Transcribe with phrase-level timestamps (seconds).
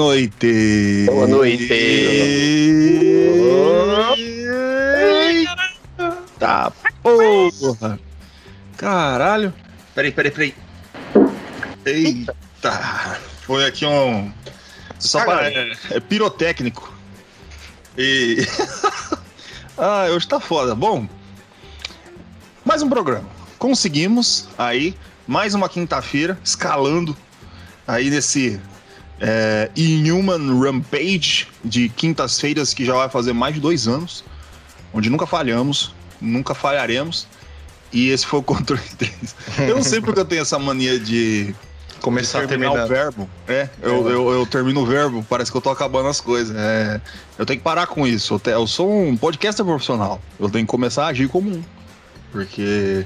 [0.00, 1.04] Noite!
[1.04, 1.68] Boa noite!
[6.38, 8.00] Tá porra!
[8.78, 9.52] Caralho!
[9.94, 10.54] Peraí, peraí, peraí.
[11.84, 13.20] Eita!
[13.42, 14.32] Foi aqui um.
[14.98, 15.50] Só para.
[15.50, 16.90] É, é pirotécnico.
[17.98, 18.38] E.
[19.76, 20.74] ah, hoje tá foda.
[20.74, 21.06] Bom,
[22.64, 23.28] mais um programa.
[23.58, 27.14] Conseguimos aí, mais uma quinta-feira, escalando
[27.86, 28.58] aí nesse
[29.20, 34.24] é, Inhuman Rampage de quintas-feiras que já vai fazer mais de dois anos,
[34.92, 37.26] onde nunca falhamos, nunca falharemos.
[37.92, 39.34] E esse foi o controle 3.
[39.68, 41.54] Eu não sei porque eu tenho essa mania de
[42.00, 42.84] Começar a terminar terminar.
[42.86, 43.30] o verbo.
[43.46, 46.56] É, eu, eu, eu termino o verbo, parece que eu tô acabando as coisas.
[46.56, 46.98] É,
[47.38, 48.40] eu tenho que parar com isso.
[48.46, 50.18] Eu sou um podcaster profissional.
[50.38, 51.62] Eu tenho que começar a agir como um.
[52.32, 53.04] Porque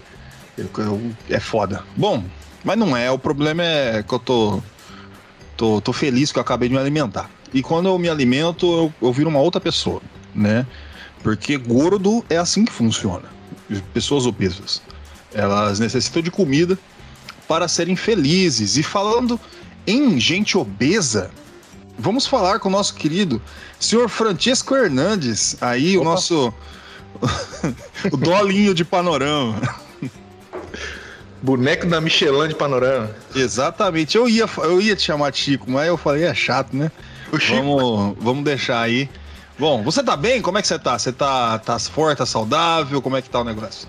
[0.57, 1.83] eu- eu- é foda.
[1.97, 2.23] Bom,
[2.62, 3.11] mas não é.
[3.11, 4.62] O problema é que eu tô,
[5.56, 7.30] tô, tô feliz que eu acabei de me alimentar.
[7.52, 10.02] E quando eu me alimento, eu, eu viro uma outra pessoa,
[10.34, 10.66] né?
[11.22, 13.24] Porque gordo é assim que funciona.
[13.92, 14.83] Pessoas obesas.
[15.33, 16.78] Elas necessitam de comida
[17.48, 18.77] para serem felizes.
[18.77, 19.41] E falando
[19.86, 21.30] em gente obesa,
[21.98, 23.40] vamos falar com o nosso querido
[23.79, 26.11] senhor Francesco Hernandes, aí o Opa.
[26.11, 26.52] nosso
[28.11, 29.61] o dolinho de panorama.
[31.44, 33.10] Boneco da Michelin de panorama.
[33.36, 34.16] Exatamente.
[34.16, 36.90] Eu ia eu ia te chamar de Chico, mas eu falei é chato, né?
[37.30, 39.10] Vamos, vamos deixar aí.
[39.58, 40.40] Bom, você tá bem?
[40.40, 40.98] Como é que você tá?
[40.98, 43.02] Você tá, tá forte, tá saudável?
[43.02, 43.86] Como é que tá o negócio?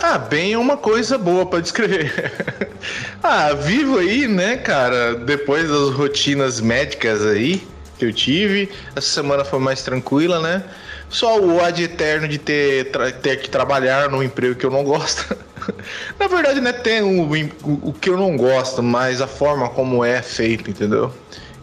[0.00, 2.32] Ah, bem é uma coisa boa pra descrever.
[3.22, 5.14] ah, vivo aí, né, cara?
[5.14, 7.64] Depois das rotinas médicas aí
[7.98, 10.64] que eu tive, essa semana foi mais tranquila, né?
[11.08, 12.90] Só o ad eterno de ter,
[13.22, 15.36] ter que trabalhar num emprego que eu não gosto.
[16.18, 19.68] Na verdade, não é ter o, o, o que eu não gosto, mas a forma
[19.68, 21.12] como é feito, entendeu?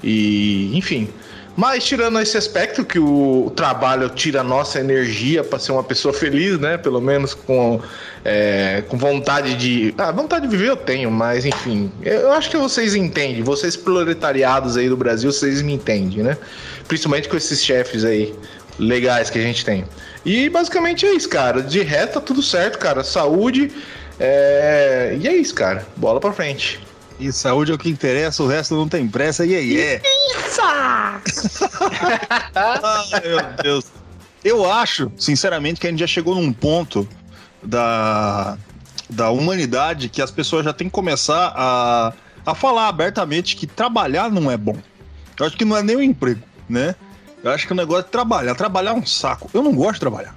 [0.03, 1.09] E, enfim.
[1.57, 6.13] Mas tirando esse aspecto que o trabalho tira a nossa energia para ser uma pessoa
[6.13, 6.77] feliz, né?
[6.77, 7.81] Pelo menos com,
[8.23, 9.91] é, com vontade de.
[9.97, 11.91] Ah, vontade de viver eu tenho, mas enfim.
[12.03, 13.41] Eu acho que vocês entendem.
[13.41, 16.37] Vocês proletariados aí do Brasil, vocês me entendem, né?
[16.87, 18.35] Principalmente com esses chefes aí
[18.77, 19.83] legais que a gente tem.
[20.27, 21.63] E basicamente é isso, cara.
[21.63, 23.01] De reto, tá tudo certo, cara.
[23.01, 23.71] Saúde.
[24.19, 25.87] é, E é isso, cara.
[25.95, 26.81] Bola pra frente.
[27.17, 30.01] E saúde é o que interessa, o resto não tem pressa e aí é.
[32.53, 33.85] Ai, meu Deus.
[34.43, 37.07] Eu acho, sinceramente, que a gente já chegou num ponto
[37.63, 38.57] da,
[39.09, 42.13] da humanidade que as pessoas já têm que começar a,
[42.45, 44.77] a falar abertamente que trabalhar não é bom.
[45.39, 46.95] Eu acho que não é nem um emprego, né?
[47.43, 48.55] Eu acho que o negócio é trabalhar.
[48.55, 49.49] Trabalhar é um saco.
[49.53, 50.35] Eu não gosto de trabalhar.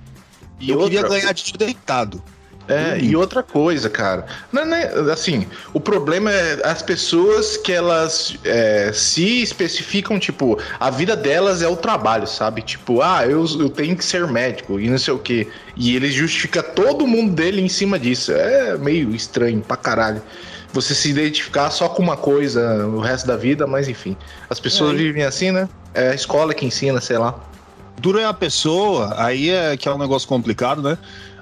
[0.58, 2.22] E eu queria outra- ganhar de deitado.
[2.68, 4.26] É, e outra coisa, cara.
[4.52, 10.56] Não, é nem- assim, o problema é as pessoas que elas é, se especificam, tipo,
[10.78, 12.62] a vida delas é o trabalho, sabe?
[12.62, 15.48] Tipo, ah, eu, eu tenho que ser médico e não sei o quê.
[15.74, 18.30] E ele justifica todo mundo dele em cima disso.
[18.30, 20.22] É meio estranho pra caralho.
[20.72, 24.16] Você se identificar só com uma coisa o resto da vida, mas enfim.
[24.48, 25.68] As pessoas É, vivem assim, né?
[25.94, 27.38] É a escola que ensina, sei lá.
[27.98, 30.96] Dura é a pessoa, aí é que é um negócio complicado, né?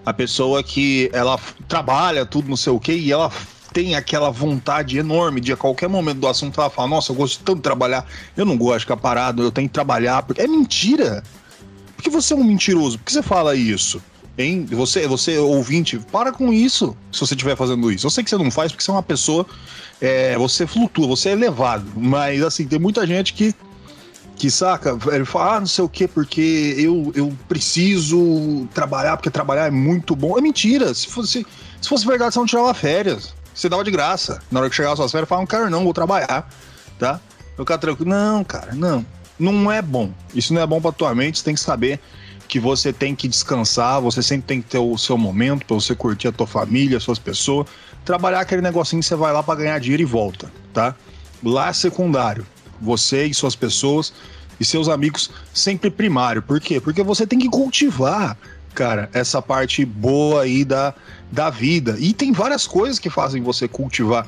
[0.05, 3.31] A pessoa que ela trabalha tudo, não sei o quê, e ela
[3.73, 7.57] tem aquela vontade enorme de a qualquer momento do assunto ela nossa, eu gosto tanto
[7.57, 8.07] de trabalhar,
[8.37, 11.23] eu não gosto de ficar parado, eu tenho que trabalhar, é mentira.
[11.95, 14.03] Porque você é um mentiroso, por que você fala isso?
[14.37, 14.67] Hein?
[14.71, 18.07] Você, você ouvinte, para com isso se você estiver fazendo isso.
[18.07, 19.45] Eu sei que você não faz porque você é uma pessoa,
[20.01, 23.55] é, você flutua, você é elevado, mas assim, tem muita gente que
[24.39, 29.31] que saca, ele fala, ah, não sei o que, porque eu, eu preciso trabalhar, porque
[29.31, 30.39] trabalhar é muito bom.
[30.39, 30.95] É mentira.
[30.95, 31.45] Se fosse,
[31.83, 33.35] se fosse verdade, você não tirava férias.
[33.53, 34.41] Você dava de graça.
[34.51, 36.49] Na hora que chegava suas férias, falava, quero não, vou trabalhar.
[36.99, 37.21] Tá?
[37.57, 38.11] Eu ficava tranquilo.
[38.11, 39.05] Não, cara, não.
[39.37, 40.13] Não é bom.
[40.33, 41.39] Isso não é bom pra tua mente.
[41.39, 41.99] Você tem que saber
[42.47, 45.95] que você tem que descansar, você sempre tem que ter o seu momento pra você
[45.95, 47.67] curtir a tua família, as suas pessoas.
[48.05, 50.95] Trabalhar aquele negocinho que você vai lá pra ganhar dinheiro e volta, tá?
[51.43, 52.47] Lá é secundário.
[52.81, 54.13] Você e suas pessoas
[54.61, 56.43] e seus amigos sempre primário.
[56.43, 56.81] Por quê?
[56.81, 58.37] Porque você tem que cultivar,
[58.75, 60.95] cara, essa parte boa aí da,
[61.31, 61.97] da vida.
[61.99, 64.27] E tem várias coisas que fazem você cultivar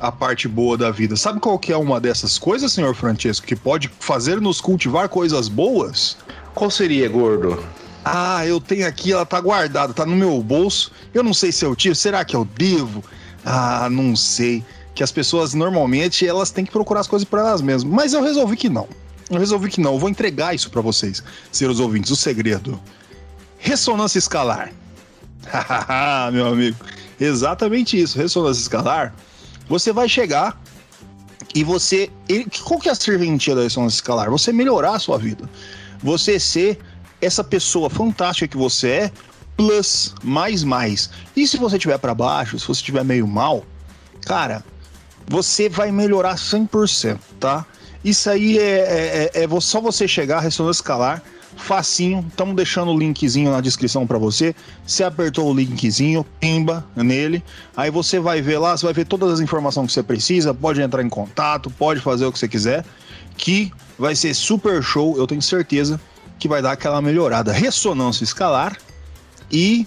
[0.00, 1.16] a parte boa da vida.
[1.16, 6.16] Sabe qual que é uma dessas coisas, senhor Francesco, que pode fazer-nos cultivar coisas boas?
[6.54, 7.62] Qual seria, gordo?
[8.04, 10.92] Ah, eu tenho aqui, ela tá guardada, tá no meu bolso.
[11.12, 13.04] Eu não sei se eu tiro, será que eu devo?
[13.44, 14.64] Ah, não sei.
[14.98, 17.84] Que as pessoas normalmente elas têm que procurar as coisas para elas mesmas.
[17.84, 18.88] Mas eu resolvi que não.
[19.30, 19.92] Eu resolvi que não.
[19.92, 21.22] Eu vou entregar isso para vocês,
[21.52, 22.10] seus ouvintes.
[22.10, 22.80] O segredo:
[23.58, 24.72] ressonância escalar.
[26.32, 26.76] meu amigo.
[27.20, 28.18] Exatamente isso.
[28.18, 29.14] Ressonância escalar.
[29.68, 30.60] Você vai chegar
[31.54, 32.10] e você.
[32.64, 34.28] Qual que é a serventia da ressonância escalar?
[34.28, 35.48] Você melhorar a sua vida.
[36.02, 36.76] Você ser
[37.20, 39.12] essa pessoa fantástica que você é,
[39.56, 41.08] plus, mais, mais.
[41.36, 43.64] E se você estiver para baixo, se você estiver meio mal,
[44.22, 44.64] cara,
[45.28, 47.66] você vai melhorar 100%, tá?
[48.04, 51.22] Isso aí é, é, é só você chegar, ressonância escalar,
[51.56, 52.24] facinho.
[52.28, 54.54] Estamos deixando o linkzinho na descrição para você.
[54.86, 57.42] Você apertou o linkzinho, pimba nele.
[57.76, 60.54] Aí você vai ver lá, você vai ver todas as informações que você precisa.
[60.54, 62.84] Pode entrar em contato, pode fazer o que você quiser.
[63.36, 66.00] Que vai ser super show, eu tenho certeza
[66.38, 67.52] que vai dar aquela melhorada.
[67.52, 68.76] Ressonância escalar
[69.50, 69.86] e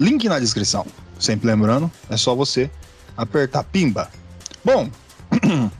[0.00, 0.86] link na descrição.
[1.18, 2.70] Sempre lembrando, é só você
[3.16, 4.10] apertar pimba.
[4.64, 4.88] Bom,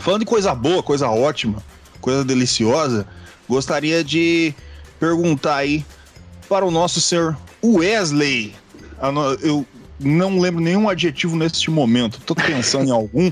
[0.00, 1.62] falando de coisa boa, coisa ótima,
[2.00, 3.06] coisa deliciosa,
[3.48, 4.54] gostaria de
[4.98, 5.84] perguntar aí
[6.48, 8.54] para o nosso senhor Wesley.
[9.42, 9.66] Eu
[10.00, 12.20] não lembro nenhum adjetivo neste momento.
[12.20, 13.30] Tô pensando em algum.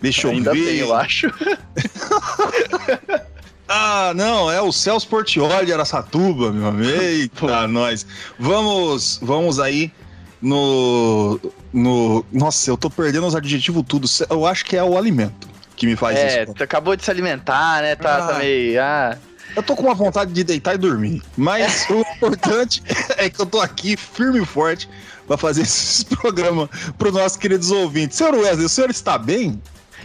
[0.00, 0.64] Deixa eu Ainda ver.
[0.64, 1.32] Bem, eu acho.
[3.72, 6.90] Ah, não, é o Celso Portioli de Aracatuba, meu amigo.
[7.00, 8.04] Eita, nós.
[8.36, 9.92] Vamos, vamos aí
[10.40, 11.40] no,
[11.72, 12.24] no.
[12.32, 14.08] Nossa, eu tô perdendo os adjetivos tudo.
[14.28, 16.54] Eu acho que é o alimento que me faz é, isso.
[16.58, 17.96] É, acabou de se alimentar, né?
[17.96, 18.80] Tá, ah, tá meio.
[18.82, 19.16] Ah.
[19.56, 21.22] Eu tô com uma vontade de deitar e dormir.
[21.36, 22.82] Mas o importante
[23.16, 24.88] é que eu tô aqui firme e forte
[25.26, 28.16] para fazer esse programa para os nossos queridos ouvintes.
[28.18, 29.60] Senhor Wesley, o senhor está bem?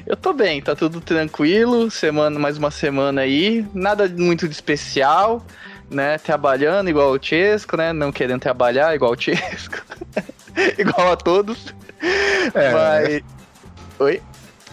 [0.05, 1.89] Eu tô bem, tá tudo tranquilo.
[1.89, 3.65] Semana, mais uma semana aí.
[3.73, 5.45] Nada muito de especial,
[5.89, 6.17] né?
[6.17, 7.93] Trabalhando igual o Chesco, né?
[7.93, 9.81] Não querendo trabalhar igual o Chesco.
[10.77, 11.73] igual a todos.
[12.53, 12.71] É.
[12.71, 13.23] Mas.
[13.99, 14.21] Oi?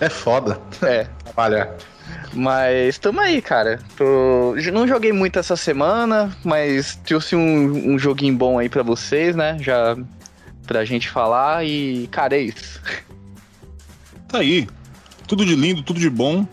[0.01, 0.61] É foda.
[0.83, 1.07] É.
[1.25, 1.75] Trabalhar.
[2.35, 3.79] Mas tamo aí, cara.
[3.97, 4.55] Tô...
[4.73, 9.57] Não joguei muito essa semana, mas trouxe um, um joguinho bom aí pra vocês, né?
[9.61, 9.97] Já
[10.67, 12.81] pra gente falar e, cara, é isso.
[14.29, 14.67] Tá aí
[15.33, 16.47] tudo de lindo, tudo de bom.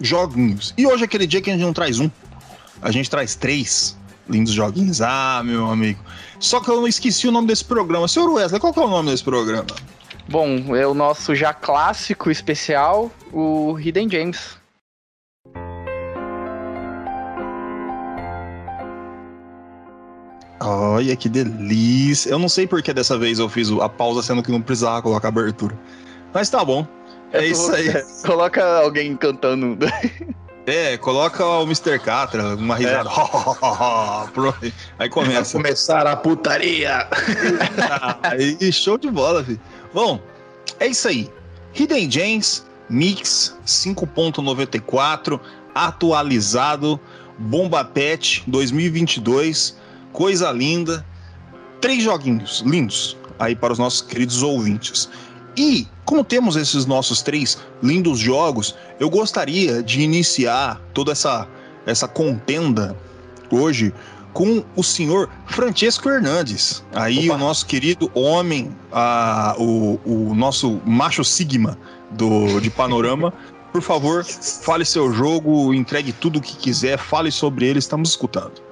[0.00, 0.74] Joguinhos.
[0.76, 2.10] E hoje é aquele dia que a gente não traz um.
[2.82, 3.96] A gente traz três
[4.28, 5.00] lindos joguinhos.
[5.00, 6.00] Ah, meu amigo.
[6.40, 8.08] Só que eu não esqueci o nome desse programa.
[8.08, 9.66] Senhor Wesley, qual que é o nome desse programa?
[10.28, 14.56] Bom, é o nosso já clássico especial, o Hidden James.
[20.60, 22.30] Olha que delícia.
[22.30, 25.02] Eu não sei por que dessa vez eu fiz a pausa sendo que não precisava
[25.02, 25.78] colocar abertura.
[26.32, 26.86] Mas tá bom.
[27.32, 27.88] É, isso aí.
[28.24, 29.78] Coloca alguém cantando.
[30.66, 31.98] É, coloca o Mr.
[31.98, 33.10] Catra, uma risada.
[33.10, 34.72] É.
[34.98, 35.54] aí começa.
[35.54, 37.08] Vai começar a putaria.
[38.22, 39.60] aí show de bola, filho.
[39.92, 40.20] Bom,
[40.78, 41.30] é isso aí.
[41.74, 45.40] Hidden Gems Mix 5.94
[45.74, 47.00] atualizado,
[47.38, 49.76] Bomba Pet 2022,
[50.12, 51.04] coisa linda.
[51.80, 55.08] Três joguinhos lindos aí para os nossos queridos ouvintes.
[55.56, 61.46] E, como temos esses nossos três lindos jogos, eu gostaria de iniciar toda essa,
[61.86, 62.96] essa contenda
[63.50, 63.92] hoje
[64.32, 66.82] com o senhor Francesco Hernandes.
[66.94, 67.36] Aí Opa.
[67.36, 71.78] o nosso querido homem, a, o, o nosso macho sigma
[72.10, 73.32] do, de Panorama.
[73.72, 74.24] Por favor,
[74.62, 78.71] fale seu jogo, entregue tudo o que quiser, fale sobre ele, estamos escutando.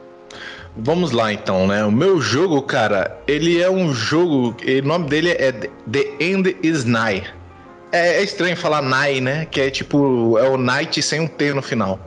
[0.77, 1.85] Vamos lá então, né?
[1.85, 4.57] O meu jogo, cara, ele é um jogo.
[4.57, 7.25] O nome dele é The End is Nigh.
[7.93, 9.47] É, é estranho falar Nigh, né?
[9.47, 10.39] Que é tipo.
[10.39, 11.99] É o Night sem um T no final.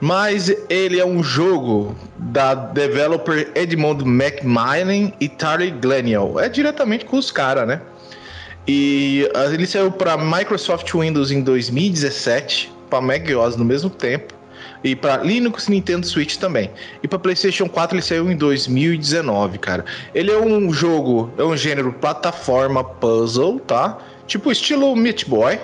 [0.00, 6.40] Mas ele é um jogo da developer Edmond Macmillan e Tari Glenial.
[6.40, 7.82] É diretamente com os caras, né?
[8.66, 14.39] E ah, ele saiu para Microsoft Windows em 2017, para Mac OS no mesmo tempo.
[14.82, 16.70] E para Linux Nintendo Switch também.
[17.02, 19.84] E para PlayStation 4 ele saiu em 2019, cara.
[20.14, 23.98] Ele é um jogo, é um gênero plataforma puzzle, tá?
[24.26, 25.58] Tipo estilo Meat Boy.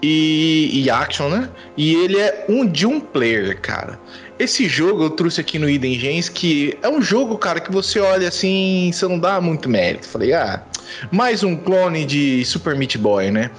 [0.00, 1.48] E, e action, né?
[1.76, 3.98] E ele é um de um player, cara.
[4.38, 7.98] Esse jogo eu trouxe aqui no Hidden Gens, que é um jogo, cara, que você
[7.98, 10.06] olha assim, você não dá muito mérito.
[10.06, 10.62] Falei, ah,
[11.10, 13.50] mais um clone de Super Meat Boy, né?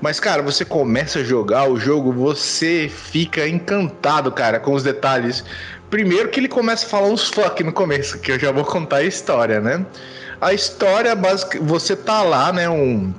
[0.00, 5.44] Mas, cara, você começa a jogar o jogo, você fica encantado, cara, com os detalhes.
[5.90, 8.96] Primeiro que ele começa a falar uns fuck no começo, que eu já vou contar
[8.96, 9.84] a história, né?
[10.40, 13.14] A história básica, você tá lá, né, um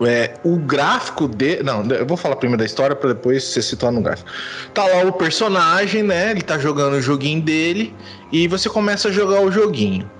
[0.00, 1.62] É, o gráfico de.
[1.62, 4.28] Não, eu vou falar primeiro da história para depois você situar no gráfico.
[4.74, 6.30] Tá lá o personagem, né?
[6.30, 7.94] Ele tá jogando o joguinho dele
[8.32, 10.10] e você começa a jogar o joguinho.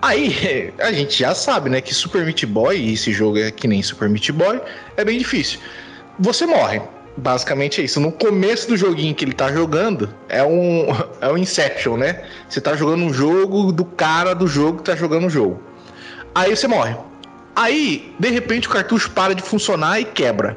[0.00, 3.66] Aí, a gente já sabe, né, que Super Meat Boy, e esse jogo é que
[3.66, 4.60] nem Super Meat Boy,
[4.96, 5.60] é bem difícil.
[6.18, 6.80] Você morre.
[7.16, 7.98] Basicamente é isso.
[7.98, 10.86] No começo do joguinho que ele tá jogando, é um,
[11.20, 12.24] é um Inception, né?
[12.48, 15.60] Você tá jogando um jogo do cara do jogo que tá jogando o jogo.
[16.32, 16.94] Aí você morre.
[17.56, 20.56] Aí, de repente, o cartucho para de funcionar e quebra.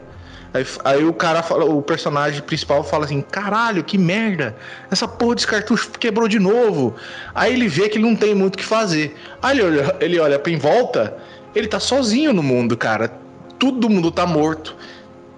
[0.53, 4.55] Aí, aí, o cara fala, o personagem principal fala assim: caralho, que merda!
[4.89, 6.93] Essa porra desse cartucho quebrou de novo.
[7.33, 9.15] Aí ele vê que ele não tem muito o que fazer.
[9.41, 11.17] Aí ele olha, ele olha pra em volta,
[11.55, 13.07] ele tá sozinho no mundo, cara.
[13.57, 14.75] Todo mundo tá morto.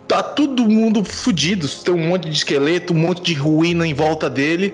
[0.08, 1.68] Tá todo mundo fudido.
[1.68, 4.74] Tem um monte de esqueleto, um monte de ruína em volta dele.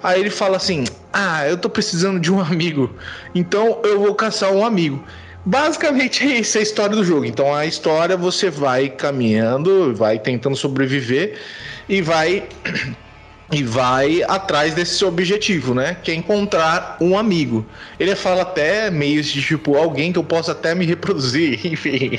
[0.00, 2.94] Aí ele fala assim: Ah, eu tô precisando de um amigo.
[3.34, 5.02] Então eu vou caçar um amigo.
[5.44, 7.24] Basicamente é isso a história do jogo.
[7.24, 11.38] Então a história você vai caminhando, vai tentando sobreviver
[11.88, 12.48] e vai
[13.52, 15.98] e vai atrás desse objetivo, né?
[16.02, 17.66] Que é encontrar um amigo.
[18.00, 22.18] Ele fala até meio de tipo alguém que eu possa até me reproduzir, enfim.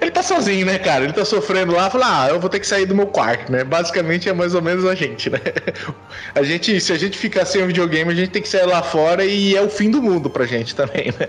[0.00, 1.02] Ele tá sozinho, né, cara?
[1.02, 3.64] Ele tá sofrendo lá, fala: "Ah, eu vou ter que sair do meu quarto", né?
[3.64, 5.40] Basicamente é mais ou menos a gente, né?
[6.34, 8.82] A gente, se a gente ficar sem o videogame, a gente tem que sair lá
[8.82, 11.28] fora e é o fim do mundo pra gente também, né?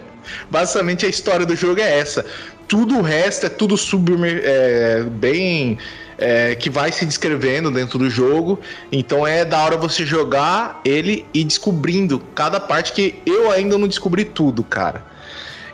[0.49, 2.25] Basicamente a história do jogo é essa.
[2.67, 4.13] Tudo o resto é tudo sub
[4.43, 5.77] é, bem
[6.17, 8.59] é, que vai se descrevendo dentro do jogo.
[8.91, 13.87] Então é da hora você jogar ele e descobrindo cada parte que eu ainda não
[13.87, 15.13] descobri tudo, cara.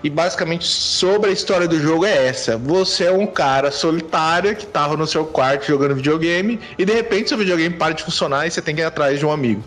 [0.02, 4.66] E basicamente sobre a história do jogo é essa: você é um cara solitário que
[4.66, 8.52] tava no seu quarto jogando videogame e de repente seu videogame para de funcionar e
[8.52, 9.64] você tem que ir atrás de um amigo.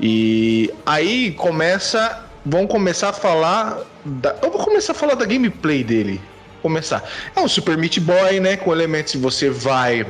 [0.00, 5.84] E aí começa, vão começar a falar, da, eu vou começar a falar da gameplay
[5.84, 6.20] dele
[6.62, 7.02] começar.
[7.34, 8.56] É um Super Meat Boy, né?
[8.56, 10.06] Com elementos que você vai.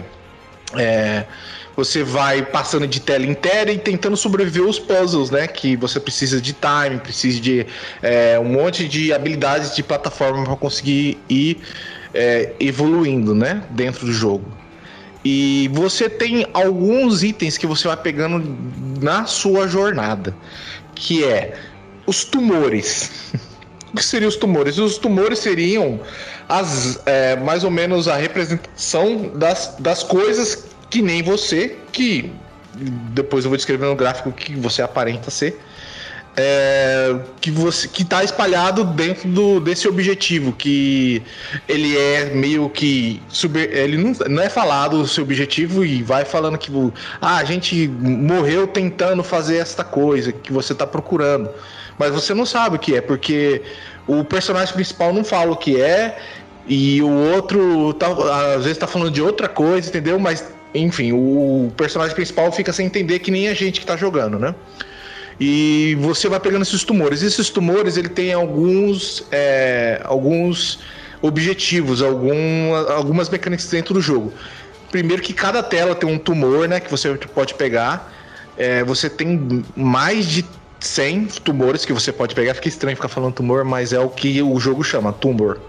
[0.76, 1.25] É,
[1.76, 5.47] você vai passando de tela inteira e tentando sobreviver os puzzles, né?
[5.47, 7.67] Que você precisa de time, precisa de
[8.02, 11.59] é, um monte de habilidades de plataforma para conseguir ir
[12.12, 13.62] é, evoluindo, né?
[13.71, 14.59] Dentro do jogo.
[15.25, 18.57] E você tem alguns itens que você vai pegando
[19.00, 20.35] na sua jornada,
[20.95, 21.55] que é
[22.07, 23.33] os tumores.
[23.93, 24.78] o que seriam os tumores?
[24.78, 26.00] Os tumores seriam
[26.49, 32.33] as, é, mais ou menos a representação das, das coisas que nem você, que
[33.12, 35.61] depois eu vou descrever no gráfico que você aparenta ser.
[36.40, 41.21] É, que você que está espalhado dentro do, desse objetivo que
[41.67, 43.21] ele é meio que
[43.73, 46.71] ele não, não é falado o seu objetivo e vai falando que
[47.21, 51.50] ah, a gente morreu tentando fazer esta coisa que você está procurando
[51.99, 53.61] mas você não sabe o que é porque
[54.07, 56.19] o personagem principal não fala o que é
[56.68, 58.08] e o outro tá,
[58.54, 60.18] às vezes tá falando de outra coisa, entendeu?
[60.18, 60.44] Mas,
[60.75, 64.54] enfim, o personagem principal fica sem entender que nem a gente que tá jogando, né?
[65.40, 67.22] E você vai pegando esses tumores.
[67.22, 70.80] Esses tumores, ele tem alguns, é, alguns
[71.22, 74.32] objetivos, algum, algumas mecânicas dentro do jogo.
[74.90, 76.80] Primeiro que cada tela tem um tumor, né?
[76.80, 78.12] Que você pode pegar.
[78.58, 80.44] É, você tem mais de
[80.80, 82.52] 100 tumores que você pode pegar.
[82.54, 85.60] Fica estranho ficar falando tumor, mas é o que o jogo chama, tumor.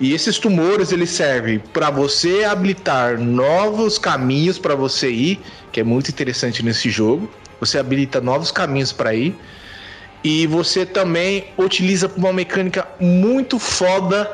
[0.00, 5.84] E esses tumores eles servem para você habilitar novos caminhos para você ir, que é
[5.84, 7.30] muito interessante nesse jogo.
[7.60, 9.34] Você habilita novos caminhos para ir.
[10.22, 14.30] E você também utiliza uma mecânica muito foda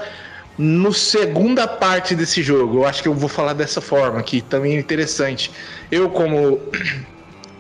[0.56, 2.78] no segunda parte desse jogo.
[2.78, 5.50] Eu acho que eu vou falar dessa forma, que também é interessante.
[5.90, 6.60] Eu como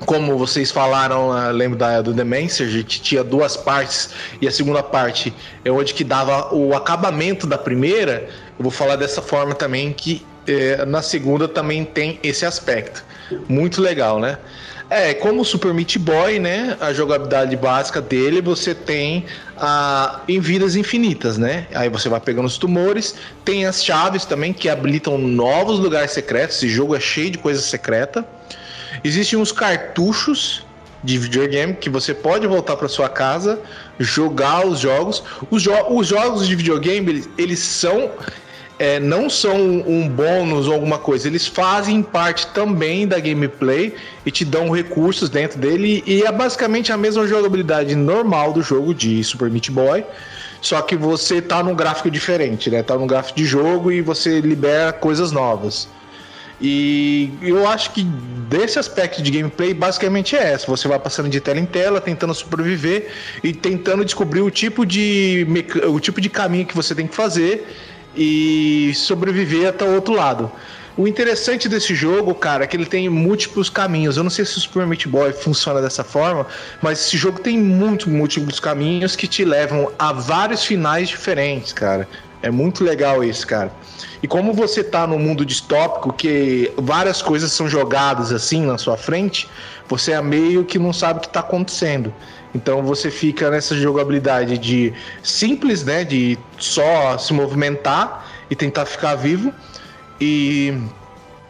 [0.06, 4.50] como vocês falaram, uh, lembro da, do The Messenger, que tinha duas partes, e a
[4.50, 5.32] segunda parte
[5.64, 8.28] é onde que dava o acabamento da primeira,
[8.58, 13.04] eu vou falar dessa forma também, que eh, na segunda também tem esse aspecto.
[13.48, 14.38] Muito legal, né?
[14.88, 16.76] É, como o Super Meat Boy, né?
[16.80, 19.24] A jogabilidade básica dele, você tem
[19.56, 21.68] a, em vidas infinitas, né?
[21.72, 23.14] Aí você vai pegando os tumores,
[23.44, 26.56] tem as chaves também que habilitam novos lugares secretos.
[26.56, 28.26] Esse jogo é cheio de coisa secreta.
[29.02, 30.64] Existem uns cartuchos
[31.02, 33.60] de videogame que você pode voltar para sua casa,
[33.98, 35.22] jogar os jogos.
[35.50, 38.10] Os, jo os jogos de videogame, eles, eles são
[38.80, 43.94] é, não são um bônus ou alguma coisa, eles fazem parte também da gameplay
[44.24, 46.02] e te dão recursos dentro dele.
[46.06, 50.02] E é basicamente a mesma jogabilidade normal do jogo de Super Meat Boy,
[50.62, 52.82] só que você tá num gráfico diferente, né?
[52.82, 55.86] Tá num gráfico de jogo e você libera coisas novas.
[56.60, 60.66] E eu acho que desse aspecto de gameplay, basicamente é essa.
[60.66, 63.08] Você vai passando de tela em tela, tentando sobreviver
[63.42, 65.46] e tentando descobrir o tipo de,
[65.88, 67.66] o tipo de caminho que você tem que fazer
[68.14, 70.50] e sobreviver até o outro lado.
[70.96, 74.18] O interessante desse jogo, cara, é que ele tem múltiplos caminhos.
[74.18, 76.46] Eu não sei se o Super Meat Boy funciona dessa forma,
[76.82, 82.06] mas esse jogo tem muitos múltiplos caminhos que te levam a vários finais diferentes, cara.
[82.42, 83.72] É muito legal isso, cara.
[84.22, 88.96] E como você tá no mundo distópico, que várias coisas são jogadas assim na sua
[88.96, 89.48] frente,
[89.88, 92.12] você é meio que não sabe o que tá acontecendo.
[92.54, 94.92] Então você fica nessa jogabilidade de
[95.22, 96.04] simples, né?
[96.04, 99.52] De só se movimentar e tentar ficar vivo.
[100.20, 100.74] E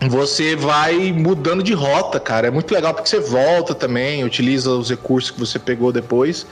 [0.09, 2.49] você vai mudando de rota, cara.
[2.49, 6.47] É muito legal porque você volta também, utiliza os recursos que você pegou depois.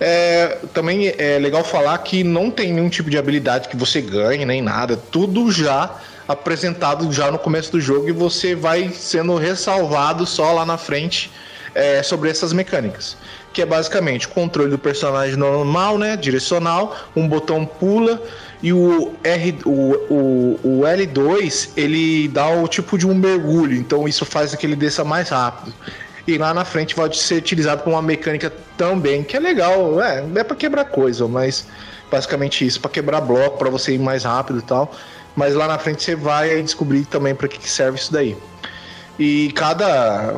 [0.00, 4.44] É, também é legal falar que não tem nenhum tipo de habilidade que você ganhe,
[4.44, 4.96] nem nada.
[4.96, 5.90] Tudo já
[6.26, 11.30] apresentado já no começo do jogo e você vai sendo ressalvado só lá na frente
[11.74, 13.16] é, sobre essas mecânicas.
[13.52, 16.16] Que é basicamente o controle do personagem normal, né?
[16.16, 18.22] Direcional, um botão pula
[18.62, 24.06] e o, R, o, o, o L2 ele dá o tipo de um mergulho, então
[24.06, 25.72] isso faz que ele desça mais rápido
[26.28, 30.22] e lá na frente pode ser utilizado com uma mecânica também, que é legal, é,
[30.34, 31.66] é para quebrar coisa, mas
[32.10, 34.94] basicamente isso, para quebrar bloco, para você ir mais rápido e tal.
[35.34, 38.36] Mas lá na frente você vai descobrir também para que, que serve isso daí.
[39.18, 40.36] E cada.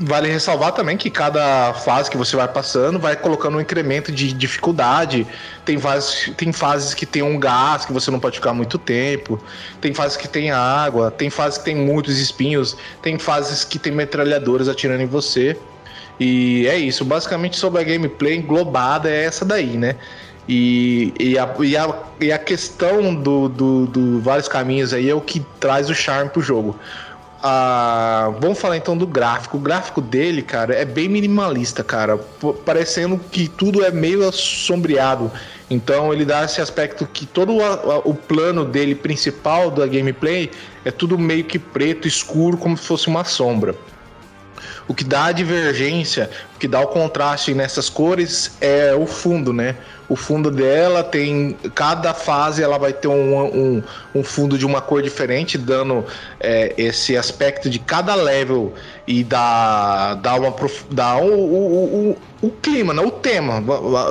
[0.00, 4.32] Vale ressalvar também que cada fase que você vai passando vai colocando um incremento de
[4.32, 5.26] dificuldade.
[5.66, 9.38] Tem fases, tem fases que tem um gás que você não pode ficar muito tempo.
[9.82, 11.10] Tem fases que tem água.
[11.10, 12.74] Tem fases que tem muitos espinhos.
[13.02, 15.58] Tem fases que tem metralhadoras atirando em você.
[16.18, 17.04] E é isso.
[17.04, 19.94] Basicamente sobre a gameplay englobada é essa daí, né?
[20.48, 25.14] E, e, a, e, a, e a questão do, do, do vários caminhos aí é
[25.14, 26.78] o que traz o charme pro jogo.
[27.42, 29.56] Ah, vamos falar então do gráfico.
[29.56, 32.18] O gráfico dele, cara, é bem minimalista, cara.
[32.64, 35.30] Parecendo que tudo é meio sombreado.
[35.68, 40.50] Então ele dá esse aspecto que todo o, o plano dele principal da gameplay
[40.84, 43.74] é tudo meio que preto, escuro, como se fosse uma sombra.
[44.88, 49.52] O que dá a divergência, o que dá o contraste nessas cores é o fundo,
[49.52, 49.74] né?
[50.08, 51.56] O fundo dela tem.
[51.74, 53.82] Cada fase ela vai ter um, um,
[54.14, 56.04] um fundo de uma cor diferente, dando
[56.38, 58.72] é, esse aspecto de cada level
[59.06, 60.54] e dá, dá, uma,
[60.92, 63.02] dá o, o, o, o clima, né?
[63.02, 63.60] o tema.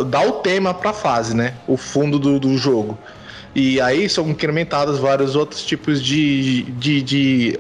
[0.08, 1.54] Dá o tema pra fase, né?
[1.66, 2.98] O fundo do, do jogo.
[3.56, 7.60] E aí são incrementados vários outros tipos de, de, de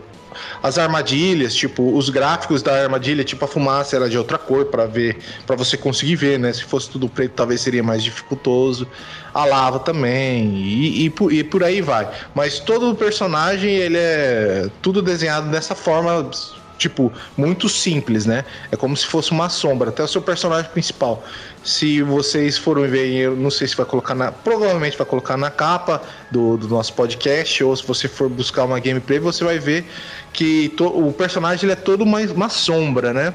[0.61, 4.85] as armadilhas, tipo, os gráficos da armadilha, tipo a fumaça era de outra cor para
[4.85, 6.51] ver, para você conseguir ver, né?
[6.53, 8.87] Se fosse tudo preto, talvez seria mais dificultoso.
[9.33, 12.09] A lava também e, e, e por aí vai.
[12.33, 16.29] Mas todo o personagem ele é tudo desenhado dessa forma
[16.77, 18.45] tipo, muito simples, né?
[18.71, 21.23] É como se fosse uma sombra, até o seu personagem principal.
[21.65, 24.31] Se vocês forem ver, eu não sei se vai colocar na.
[24.31, 25.99] Provavelmente vai colocar na capa
[26.29, 29.83] do, do nosso podcast, ou se você for buscar uma gameplay, você vai ver
[30.31, 33.33] que to, o personagem ele é todo uma, uma sombra, né?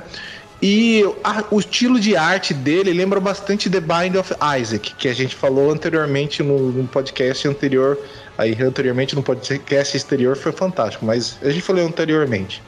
[0.62, 5.12] E a, o estilo de arte dele lembra bastante The Bind of Isaac, que a
[5.12, 7.98] gente falou anteriormente no, no podcast anterior.
[8.38, 12.62] Aí, anteriormente no podcast exterior foi fantástico, mas a gente falou anteriormente.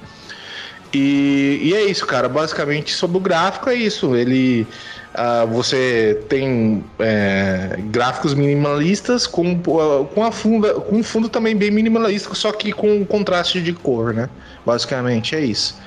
[0.92, 2.28] E, e é isso, cara.
[2.28, 4.14] Basicamente, sobre o gráfico, é isso.
[4.14, 4.66] Ele.
[5.12, 11.70] Uh, você tem é, gráficos minimalistas com, com, a funda, com um fundo também bem
[11.70, 14.30] minimalista, só que com contraste de cor, né?
[14.64, 15.78] Basicamente é isso.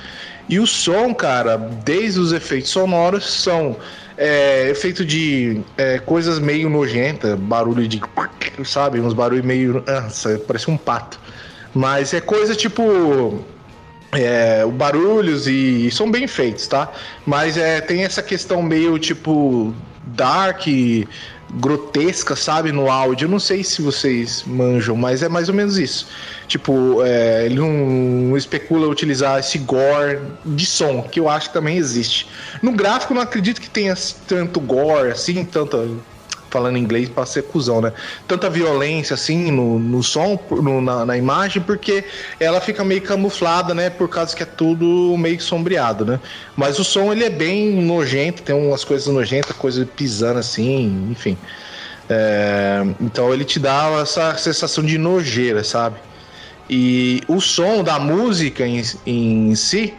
[0.48, 3.76] E o som, cara, desde os efeitos sonoros, são
[4.16, 8.00] é, efeito de é, coisas meio nojentas, barulho de.
[8.64, 9.00] Sabe?
[9.00, 9.84] Uns barulhos meio.
[10.46, 11.20] Parece um pato.
[11.74, 13.44] Mas é coisa tipo
[14.16, 16.92] é, barulhos e, e, são bem feitos, tá?
[17.26, 19.74] Mas é, tem essa questão meio tipo
[20.08, 20.66] dark,
[21.54, 23.26] grotesca, sabe, no áudio.
[23.26, 26.08] Eu não sei se vocês manjam, mas é mais ou menos isso.
[26.48, 31.78] Tipo, é, ele não especula utilizar esse gore de som, que eu acho que também
[31.78, 32.28] existe.
[32.62, 33.96] No gráfico, não acredito que tenha
[34.28, 36.02] tanto gore, assim, tanto
[36.56, 37.92] falando inglês para ser cuzão, né?
[38.26, 42.06] Tanta violência assim no, no som, no, na, na, imagem, porque
[42.40, 43.90] ela fica meio camuflada, né?
[43.90, 46.18] Por causa que é tudo meio sombreado, né?
[46.56, 51.38] Mas o som ele é bem nojento, tem umas coisas nojentas, coisa pisando assim, enfim.
[52.10, 55.98] É, então ele te dá essa sensação de nojeira, sabe?
[56.70, 59.94] E o som da música em, em si,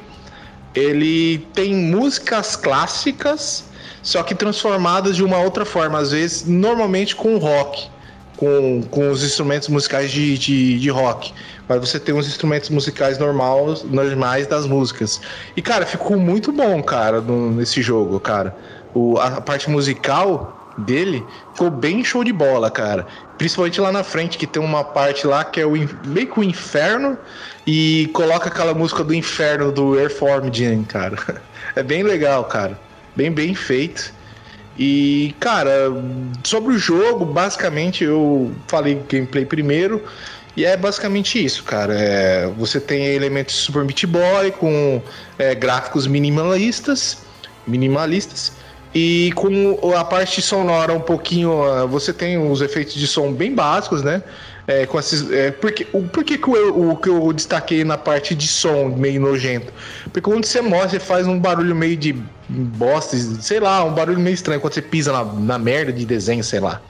[0.74, 3.66] ele tem músicas clássicas
[4.06, 7.90] só que transformadas de uma outra forma, às vezes, normalmente com rock,
[8.36, 11.34] com, com os instrumentos musicais de, de, de rock.
[11.68, 15.20] Mas você tem os instrumentos musicais normais, normais das músicas.
[15.56, 18.56] E, cara, ficou muito bom, cara, no, nesse jogo, cara.
[18.94, 23.08] O, a parte musical dele ficou bem show de bola, cara.
[23.36, 25.72] Principalmente lá na frente, que tem uma parte lá que é o,
[26.04, 27.18] meio que o inferno
[27.66, 31.16] e coloca aquela música do inferno do Airformed, cara.
[31.74, 32.85] É bem legal, cara.
[33.16, 34.12] Bem, bem feito.
[34.78, 35.90] E, cara,
[36.44, 40.04] sobre o jogo, basicamente eu falei gameplay primeiro.
[40.56, 41.94] E é basicamente isso, cara.
[41.94, 45.02] É, você tem elementos Super Meat Boy com
[45.38, 47.18] é, gráficos minimalistas,
[47.66, 48.52] minimalistas
[48.94, 51.50] e com a parte sonora um pouquinho,
[51.88, 54.22] você tem os efeitos de som bem básicos, né?
[54.68, 57.96] É, com esses, é, porque, o, por que, que eu, o que eu destaquei na
[57.96, 59.72] parte de som meio nojento?
[60.04, 62.16] Porque quando você mostra, você faz um barulho meio de
[62.48, 66.42] bosta, sei lá, um barulho meio estranho quando você pisa na, na merda de desenho,
[66.42, 66.80] sei lá.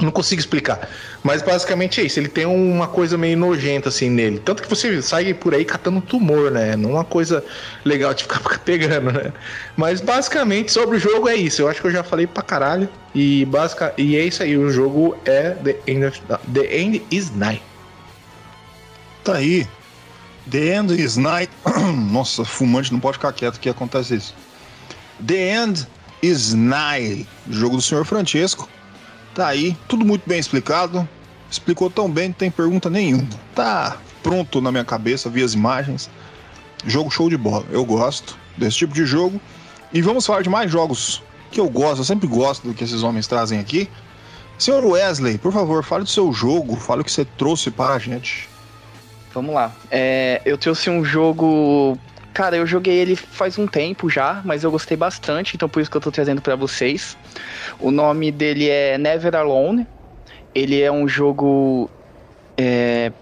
[0.00, 0.88] Não consigo explicar.
[1.22, 2.18] Mas basicamente é isso.
[2.18, 4.40] Ele tem uma coisa meio nojenta assim nele.
[4.40, 6.74] Tanto que você sai por aí catando tumor, né?
[6.76, 7.44] Não é uma coisa
[7.84, 9.32] legal de ficar pegando, né?
[9.76, 11.62] Mas basicamente sobre o jogo é isso.
[11.62, 12.88] Eu acho que eu já falei pra caralho.
[13.14, 13.92] E, basic...
[13.96, 14.58] e é isso aí.
[14.58, 16.20] O jogo é The End, of...
[16.52, 17.62] The End is Night.
[19.22, 19.66] Tá aí.
[20.50, 21.52] The End is Night.
[22.10, 24.34] Nossa, fumante não pode ficar quieto que acontece isso.
[25.24, 25.86] The End
[26.20, 27.28] is Night.
[27.48, 28.68] Jogo do senhor Francesco
[29.34, 31.08] Tá aí, tudo muito bem explicado.
[31.50, 33.28] Explicou tão bem, não tem pergunta nenhuma.
[33.54, 36.08] Tá pronto na minha cabeça, vi as imagens.
[36.86, 37.64] Jogo show de bola.
[37.70, 39.40] Eu gosto desse tipo de jogo.
[39.92, 43.02] E vamos falar de mais jogos que eu gosto, eu sempre gosto do que esses
[43.02, 43.88] homens trazem aqui.
[44.58, 47.98] Senhor Wesley, por favor, fale do seu jogo, fale o que você trouxe para a
[47.98, 48.48] gente.
[49.32, 49.72] Vamos lá.
[49.90, 51.98] É, eu trouxe um jogo.
[52.34, 55.88] Cara, eu joguei ele faz um tempo já, mas eu gostei bastante, então por isso
[55.88, 57.16] que eu tô trazendo para vocês.
[57.78, 59.86] O nome dele é Never Alone.
[60.52, 61.88] Ele é um jogo
[62.58, 63.12] é,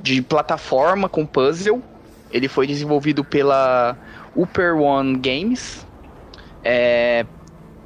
[0.00, 1.82] de plataforma com puzzle.
[2.30, 3.98] Ele foi desenvolvido pela
[4.36, 5.84] Upper One Games.
[6.62, 7.26] É,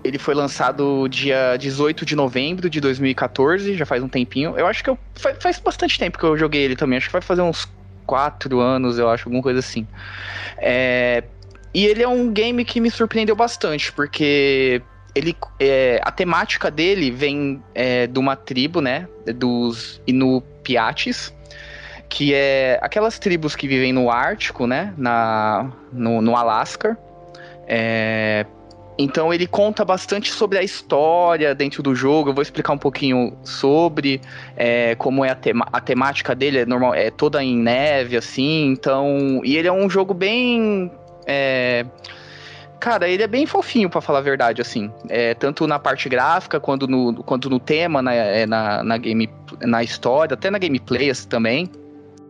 [0.04, 4.54] ele foi lançado dia 18 de novembro de 2014, já faz um tempinho.
[4.58, 6.98] Eu acho que eu, faz, faz bastante tempo que eu joguei ele também.
[6.98, 7.66] Acho que vai fazer uns
[8.06, 9.86] 4 anos, eu acho, alguma coisa assim.
[10.58, 11.24] É,
[11.72, 14.80] e ele é um game que me surpreendeu bastante, porque
[15.14, 21.32] ele é, a temática dele vem é, de uma tribo, né, dos Inupiates,
[22.08, 26.98] que é aquelas tribos que vivem no Ártico, né, na, no, no Alasca.
[27.66, 28.44] É,
[28.96, 32.30] então ele conta bastante sobre a história dentro do jogo.
[32.30, 34.20] Eu vou explicar um pouquinho sobre
[34.56, 36.58] é, como é a, tema, a temática dele.
[36.58, 38.66] É, normal, é toda em neve, assim.
[38.66, 39.40] Então.
[39.44, 40.90] E ele é um jogo bem.
[41.26, 41.84] É,
[42.84, 44.92] Cara, ele é bem fofinho, para falar a verdade, assim.
[45.08, 49.30] É, tanto na parte gráfica, quanto no, quanto no tema, na, é, na, na, game,
[49.62, 51.70] na história, até na gameplay assim, também.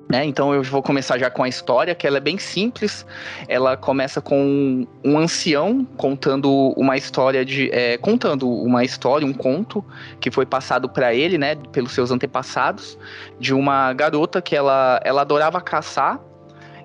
[0.09, 0.25] Né?
[0.25, 3.07] Então eu vou começar já com a história, que ela é bem simples.
[3.49, 7.71] Ela começa com um ancião contando uma história de.
[7.73, 9.85] É, contando uma história, um conto
[10.21, 12.99] que foi passado para ele, né, pelos seus antepassados,
[13.41, 16.21] de uma garota que ela, ela adorava caçar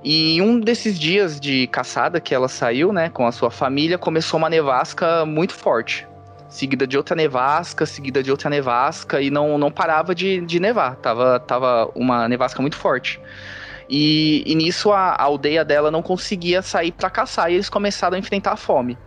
[0.04, 4.38] e um desses dias de caçada que ela saiu, né, com a sua família, começou
[4.38, 6.08] uma nevasca muito forte.
[6.50, 10.96] Seguida de outra nevasca, seguida de outra nevasca, e não, não parava de, de nevar.
[10.96, 13.22] Tava, tava uma nevasca muito forte.
[13.88, 18.16] E, e nisso a, a, aldeia dela não conseguia sair para caçar, e eles começaram
[18.16, 18.98] a enfrentar a fome.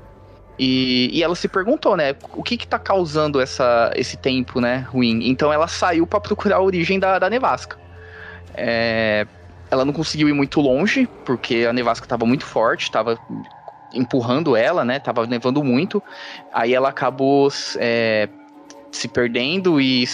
[0.59, 4.87] E, e ela se perguntou, né, o que que tá causando essa, esse tempo, né,
[4.89, 5.29] ruim?
[5.29, 7.77] Então ela saiu para procurar a origem da, da nevasca.
[8.55, 9.27] É,
[9.71, 13.19] ela não conseguiu ir muito longe, porque a nevasca estava muito forte, estava
[13.95, 14.99] empurrando ela, né?
[14.99, 16.03] Tava nevando muito.
[16.53, 18.29] Aí ela acabou é,
[18.91, 20.05] se perdendo e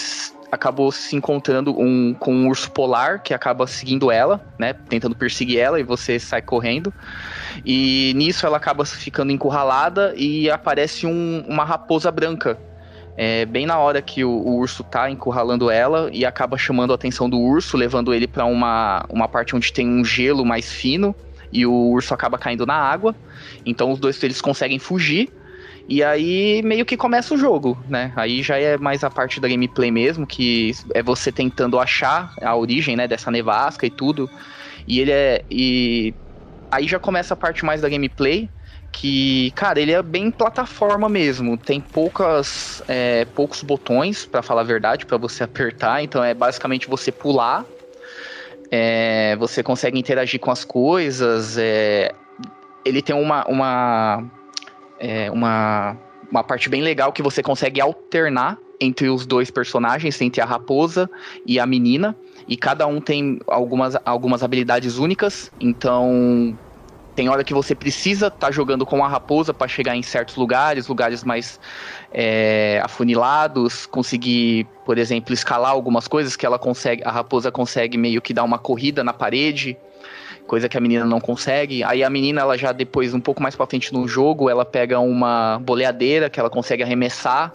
[0.51, 4.73] acabou se encontrando um, com um urso polar que acaba seguindo ela, né?
[4.73, 6.93] Tentando perseguir ela e você sai correndo.
[7.65, 12.59] E nisso ela acaba ficando encurralada e aparece um, uma raposa branca
[13.21, 16.95] é, bem na hora que o, o, urso tá encurralando ela e acaba chamando a
[16.95, 21.13] atenção do urso, levando ele para uma, uma parte onde tem um gelo mais fino
[21.53, 23.15] e o urso acaba caindo na água.
[23.65, 25.31] Então os dois eles conseguem fugir.
[25.89, 28.13] E aí meio que começa o jogo, né?
[28.15, 32.55] Aí já é mais a parte da gameplay mesmo, que é você tentando achar a
[32.55, 34.29] origem, né, dessa nevasca e tudo.
[34.87, 36.15] E ele é e
[36.71, 38.51] aí já começa a parte mais da gameplay,
[38.93, 41.57] que, cara, ele é bem plataforma mesmo.
[41.57, 46.03] Tem poucas, é, poucos botões, para falar a verdade, para você apertar.
[46.03, 47.65] Então é basicamente você pular.
[48.71, 51.57] É, você consegue interagir com as coisas.
[51.59, 52.13] É,
[52.85, 54.25] ele tem uma, uma,
[54.99, 55.97] é, uma,
[56.31, 61.11] uma parte bem legal que você consegue alternar entre os dois personagens, entre a raposa
[61.45, 62.17] e a menina.
[62.47, 65.51] E cada um tem algumas, algumas habilidades únicas.
[65.61, 66.57] Então
[67.19, 70.37] tem hora que você precisa estar tá jogando com a raposa para chegar em certos
[70.37, 71.59] lugares, lugares mais
[72.15, 78.23] é, afunilados, conseguir, por exemplo, escalar algumas coisas que ela consegue, a raposa consegue meio
[78.23, 79.77] que dar uma corrida na parede,
[80.47, 81.83] coisa que a menina não consegue.
[81.83, 85.01] Aí a menina, ela já depois, um pouco mais pra frente no jogo, ela pega
[85.01, 87.53] uma boleadeira que ela consegue arremessar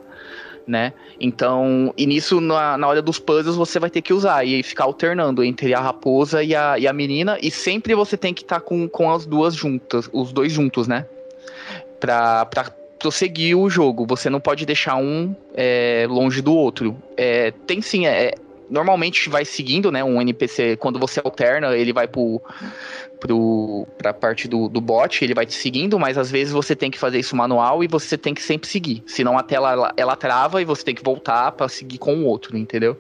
[0.68, 0.94] né?
[1.20, 4.86] Então, e nisso, na, na hora dos puzzles, você vai ter que usar e ficar
[4.86, 8.60] alternando entre a raposa e a, e a menina, e sempre você tem que estar
[8.60, 11.06] tá com, com as duas juntas, os dois juntos, né?
[12.00, 14.06] Pra, pra prosseguir o jogo.
[14.08, 16.96] Você não pode deixar um é, longe do outro.
[17.18, 18.34] É, tem sim, é,
[18.70, 20.04] normalmente vai seguindo, né?
[20.04, 22.42] Um NPC, quando você alterna, ele vai pro,
[23.24, 26.92] pro, pra parte do, do bot, ele vai te seguindo, mas às vezes você tem
[26.92, 29.02] que fazer isso manual e você tem que sempre seguir.
[29.08, 32.26] Senão a tela ela, ela trava e você tem que voltar para seguir com o
[32.26, 33.00] outro, entendeu?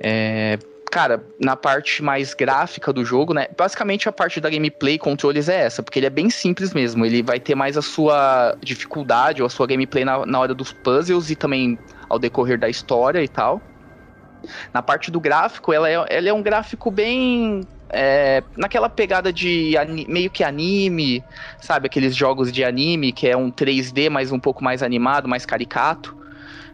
[0.00, 0.58] É,
[0.90, 3.46] cara, na parte mais gráfica do jogo, né?
[3.56, 7.06] Basicamente a parte da gameplay controles é essa, porque ele é bem simples mesmo.
[7.06, 10.72] Ele vai ter mais a sua dificuldade ou a sua gameplay na, na hora dos
[10.72, 11.78] puzzles e também
[12.08, 13.62] ao decorrer da história e tal.
[14.74, 17.62] Na parte do gráfico, ela é, ela é um gráfico bem.
[17.88, 19.74] É, naquela pegada de
[20.08, 21.22] meio que anime,
[21.60, 21.86] sabe?
[21.86, 26.16] Aqueles jogos de anime que é um 3D, mas um pouco mais animado, mais caricato,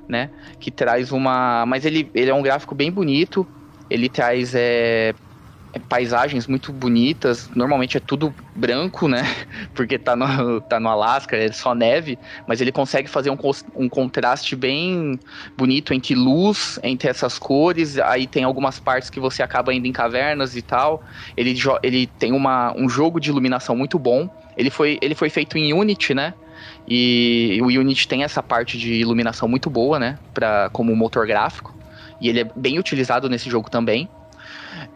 [0.08, 0.30] né?
[0.58, 1.64] Que traz uma.
[1.66, 3.46] Mas ele, ele é um gráfico bem bonito.
[3.90, 5.14] Ele traz é,
[5.80, 7.48] paisagens muito bonitas.
[7.54, 9.22] Normalmente é tudo branco, né?
[9.74, 12.18] Porque tá no, tá no Alasca, é só neve.
[12.46, 13.38] Mas ele consegue fazer um,
[13.74, 15.18] um contraste bem
[15.56, 17.98] bonito entre luz, entre essas cores.
[17.98, 21.02] Aí tem algumas partes que você acaba indo em cavernas e tal.
[21.36, 24.28] Ele, ele tem uma, um jogo de iluminação muito bom.
[24.56, 26.34] Ele foi, ele foi feito em Unity, né?
[26.86, 30.18] E o Unity tem essa parte de iluminação muito boa, né?
[30.34, 31.74] Pra, como motor gráfico.
[32.20, 34.08] E ele é bem utilizado nesse jogo também.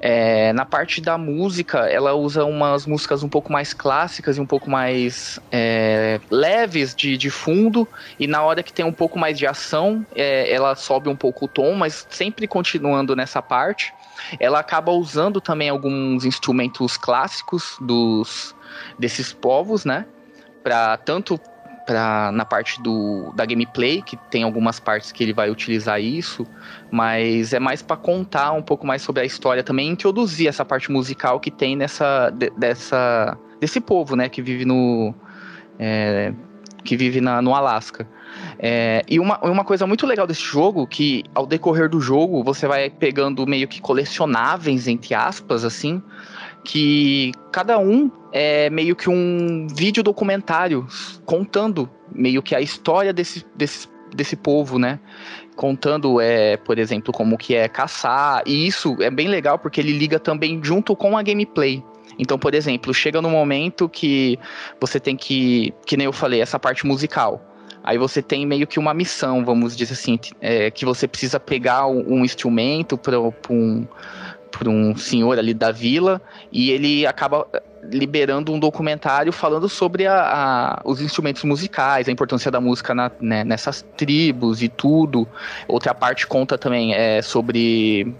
[0.01, 4.47] É, na parte da música, ela usa umas músicas um pouco mais clássicas e um
[4.47, 9.39] pouco mais é, leves de, de fundo, e na hora que tem um pouco mais
[9.39, 13.93] de ação, é, ela sobe um pouco o tom, mas sempre continuando nessa parte.
[14.41, 18.55] Ela acaba usando também alguns instrumentos clássicos dos
[18.99, 20.07] desses povos, né?
[20.63, 21.39] Pra, tanto
[21.87, 26.45] pra, na parte do, da gameplay, que tem algumas partes que ele vai utilizar isso,
[26.91, 30.91] mas é mais para contar um pouco mais sobre a história também, introduzir essa parte
[30.91, 35.15] musical que tem nessa de, dessa desse povo, né, que vive no
[35.79, 36.35] é,
[36.85, 38.07] que vive na, no Alasca.
[38.59, 42.67] É, e uma, uma coisa muito legal desse jogo, que ao decorrer do jogo você
[42.67, 46.03] vai pegando meio que colecionáveis, entre aspas, assim,
[46.67, 50.85] que cada um é meio que um vídeo documentário
[51.25, 54.99] contando meio que a história desse, desse, desse povo, né?
[55.55, 58.43] Contando, é, por exemplo, como que é caçar.
[58.45, 61.85] E isso é bem legal porque ele liga também junto com a gameplay.
[62.19, 64.37] Então, por exemplo, chega no momento que
[64.81, 67.41] você tem que, que nem eu falei, essa parte musical.
[67.85, 71.87] Aí você tem meio que uma missão, vamos dizer assim, é, que você precisa pegar
[71.87, 73.87] um, um instrumento para um
[74.59, 77.47] por um senhor ali da vila e ele acaba
[77.83, 83.11] liberando um documentário falando sobre a, a, os instrumentos musicais, a importância da música na,
[83.21, 85.27] né, nessas tribos e tudo.
[85.69, 88.15] Outra parte conta também é, sobre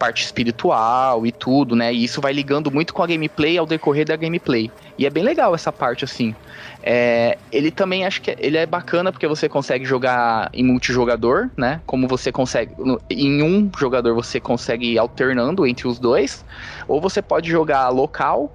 [0.00, 1.92] parte espiritual e tudo, né?
[1.92, 4.70] E isso vai ligando muito com a gameplay ao decorrer da gameplay.
[4.96, 6.34] E é bem legal essa parte, assim.
[6.82, 11.82] É, ele também acho que ele é bacana porque você consegue jogar em multijogador, né?
[11.84, 12.74] Como você consegue.
[13.10, 16.46] Em um jogador você consegue ir alternando entre os dois.
[16.88, 18.50] Ou você pode jogar local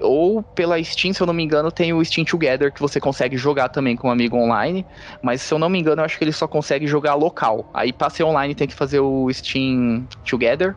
[0.00, 3.36] ou pela Steam, se eu não me engano, tem o Steam Together que você consegue
[3.36, 4.84] jogar também com um amigo online.
[5.22, 7.68] Mas se eu não me engano, eu acho que ele só consegue jogar local.
[7.74, 10.74] Aí pra ser online tem que fazer o Steam Together.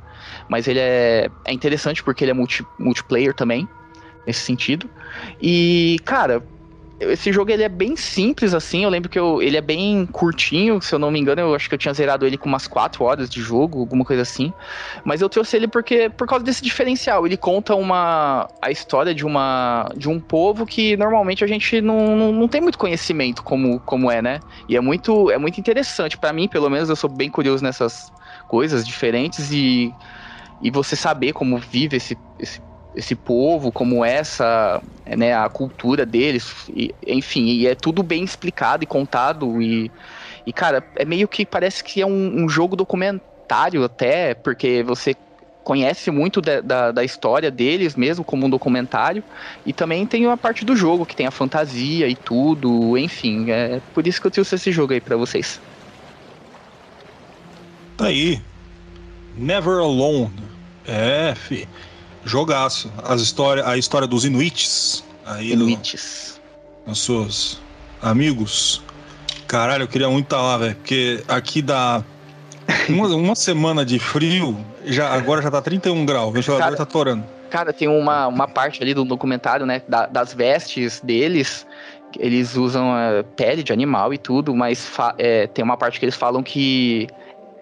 [0.48, 3.68] Mas ele é, é interessante porque ele é multi, multiplayer também,
[4.26, 4.90] nesse sentido.
[5.42, 6.44] E, cara,
[7.00, 8.84] esse jogo ele é bem simples assim.
[8.84, 11.68] Eu lembro que eu, ele é bem curtinho, se eu não me engano, eu acho
[11.68, 14.54] que eu tinha zerado ele com umas 4 horas de jogo, alguma coisa assim.
[15.04, 17.26] Mas eu trouxe ele porque por causa desse diferencial.
[17.26, 22.16] Ele conta uma a história de uma de um povo que normalmente a gente não,
[22.16, 24.40] não, não tem muito conhecimento como, como é, né?
[24.70, 28.12] E é muito é muito interessante para mim, pelo menos eu sou bem curioso nessas
[28.48, 29.94] coisas diferentes e
[30.62, 32.62] e você saber como vive esse, esse
[32.96, 38.84] esse povo, como essa, né, a cultura deles, e, enfim, e é tudo bem explicado
[38.84, 39.92] e contado e,
[40.46, 45.16] e cara, é meio que parece que é um, um jogo documentário até, porque você
[45.64, 49.24] conhece muito da, da, da, história deles mesmo como um documentário
[49.66, 53.82] e também tem uma parte do jogo que tem a fantasia e tudo, enfim, é
[53.94, 55.60] por isso que eu trouxe esse jogo aí para vocês.
[57.96, 58.42] Tá aí,
[59.38, 60.32] Never Alone,
[60.86, 61.68] é, fi.
[62.26, 62.92] Jogaço.
[63.04, 66.40] As história, a história dos Inuits, aí no, Limites.
[66.86, 67.62] nossos
[68.02, 68.82] amigos.
[69.48, 72.04] Caralho, eu queria muito estar lá, velho, porque aqui dá
[72.90, 76.86] uma, uma semana de frio, já, agora já tá 31 graus, o ventilador Cara, tá
[76.86, 77.24] torando.
[77.50, 81.68] Cara, tem uma, uma parte ali do documentário, né, da- das vestes deles.
[82.18, 86.16] Eles usam eh, pele de animal e tudo, mas eh, tem uma parte que eles
[86.16, 87.08] falam que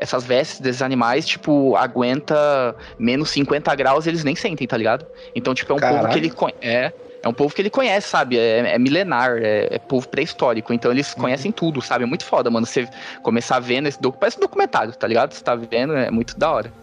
[0.01, 5.05] essas vestes desses animais, tipo, aguenta menos 50 graus eles nem sentem, tá ligado?
[5.35, 6.11] Então, tipo, é um povo Caralho.
[6.11, 6.57] que ele conhece.
[6.59, 6.91] É,
[7.23, 8.35] é um povo que ele conhece, sabe?
[8.35, 10.73] É, é milenar, é, é povo pré-histórico.
[10.73, 12.03] Então eles conhecem tudo, sabe?
[12.03, 12.65] É muito foda, mano.
[12.65, 12.89] Você
[13.21, 14.19] começar vendo esse documentário.
[14.19, 15.33] Parece um documentário, tá ligado?
[15.33, 16.73] Você tá vendo, é muito da hora.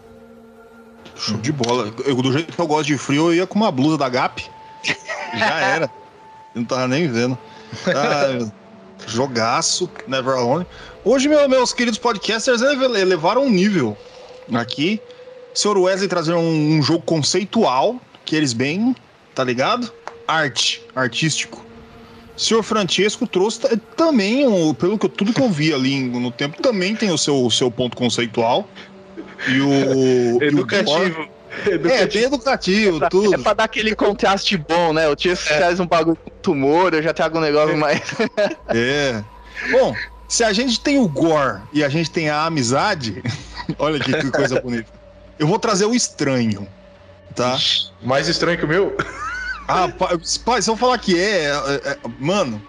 [1.17, 1.93] Show de bola.
[2.05, 4.49] Eu, do jeito que eu gosto de frio, eu ia com uma blusa da Gap.
[5.37, 5.85] Já era.
[6.55, 7.37] Eu não tava nem vendo.
[7.85, 8.49] Ah,
[9.07, 10.65] jogaço, Never Alone.
[11.03, 13.97] Hoje, meu- meus queridos podcasters ele- elevaram um nível
[14.53, 14.99] aqui.
[15.53, 18.95] Senhor Wesley trazer um, um jogo conceitual, que eles bem,
[19.33, 19.91] tá ligado?
[20.27, 21.65] Arte, artístico.
[22.37, 26.31] Senhor Francesco trouxe ta- também, um, pelo que eu- tudo que eu vi ali no
[26.31, 28.67] tempo, também tem o seu, o seu ponto conceitual.
[29.47, 29.69] E o.
[29.69, 31.27] e o Educativo.
[31.65, 33.35] É, bem educativo, tudo.
[33.35, 35.07] É pra dar aquele contraste bom, né?
[35.07, 38.01] O Tia traz um bagulho com tumor, eu já trago um negócio mais.
[38.69, 39.23] É.
[39.71, 39.95] Bom,
[40.27, 43.21] se a gente tem o gore e a gente tem a amizade,
[43.79, 44.87] olha aqui que coisa bonita.
[45.37, 46.67] Eu vou trazer o estranho,
[47.35, 47.57] tá?
[48.01, 48.95] Mais estranho que o meu?
[49.67, 49.87] Ah,
[50.45, 52.61] pai, se eu falar que é, é, é, mano,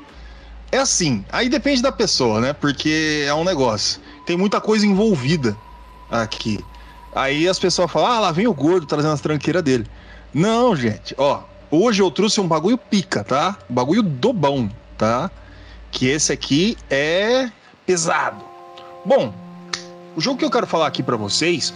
[0.71, 1.25] é assim.
[1.31, 2.53] Aí depende da pessoa, né?
[2.53, 4.01] Porque é um negócio.
[4.25, 5.57] Tem muita coisa envolvida
[6.11, 6.64] aqui.
[7.14, 9.87] Aí as pessoas falam, ah, lá vem o gordo trazendo as tranqueiras dele.
[10.33, 11.42] Não, gente, ó.
[11.70, 13.57] Hoje eu trouxe um bagulho pica, tá?
[13.68, 14.68] Um bagulho do bom,
[14.99, 15.31] tá?
[15.90, 17.49] Que esse aqui é
[17.87, 18.44] pesado.
[19.05, 19.33] Bom,
[20.16, 21.73] o jogo que eu quero falar aqui pra vocês,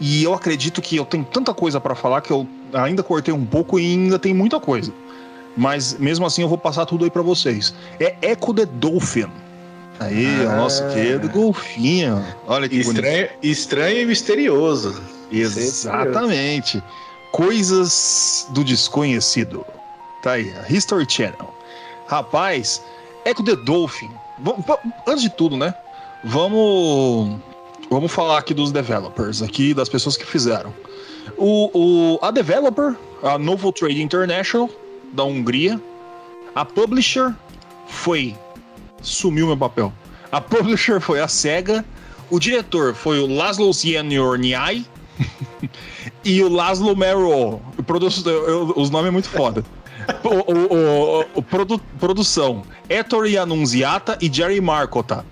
[0.00, 3.44] e eu acredito que eu tenho tanta coisa pra falar que eu ainda cortei um
[3.44, 4.92] pouco e ainda tem muita coisa.
[5.56, 7.74] Mas mesmo assim eu vou passar tudo aí pra vocês.
[7.98, 9.28] É Echo the Dolphin.
[10.00, 10.56] Aí, o Ah.
[10.56, 12.24] nosso querido golfinho.
[12.46, 13.04] Olha que bonito.
[13.04, 15.02] Estranho, estranho e misterioso.
[15.30, 16.82] Exatamente.
[17.32, 19.64] Coisas do desconhecido.
[20.22, 21.54] Tá aí, a History Channel.
[22.06, 22.82] Rapaz,
[23.24, 24.10] Echo the Dolphin.
[25.06, 25.74] Antes de tudo, né?
[26.24, 27.36] Vamos.
[27.90, 30.72] Vamos falar aqui dos developers, aqui das pessoas que fizeram.
[31.36, 34.68] O, o- a developer, a Novo Trade International,
[35.12, 35.80] da Hungria.
[36.54, 37.34] A publisher
[37.88, 38.34] foi.
[39.02, 39.92] Sumiu meu papel.
[40.30, 41.84] A publisher foi a SEGA.
[42.30, 44.84] O diretor foi o Laszlo Zieniorniai.
[46.24, 47.60] e o Laszlo Merrill.
[47.78, 48.06] O produ-
[48.76, 49.64] Os nomes é muito foda.
[50.22, 55.24] O, o- o- o produ- produção: Ettore Annunziata e Jerry Marcota.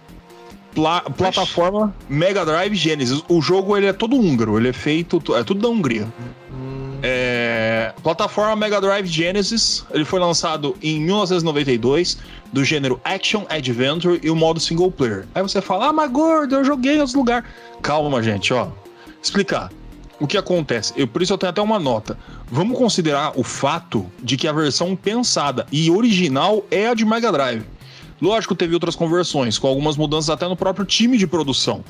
[0.74, 3.22] Pla- plataforma Mega Drive Genesis.
[3.28, 5.22] O jogo ele é todo húngaro, ele é feito.
[5.34, 6.06] É tudo da Hungria.
[7.02, 9.84] É, plataforma Mega Drive Genesis.
[9.92, 12.18] Ele foi lançado em 1992,
[12.52, 15.26] do gênero Action Adventure e o modo single player.
[15.34, 17.48] Aí você fala, ah, mas gordo, eu joguei em outros lugares.
[17.82, 18.68] Calma, gente, ó.
[19.22, 19.70] Explicar.
[20.18, 20.94] O que acontece?
[20.96, 22.18] Eu, por isso eu tenho até uma nota.
[22.50, 27.30] Vamos considerar o fato de que a versão pensada e original é a de Mega
[27.30, 27.64] Drive.
[28.20, 31.84] Lógico, teve outras conversões, com algumas mudanças até no próprio time de produção.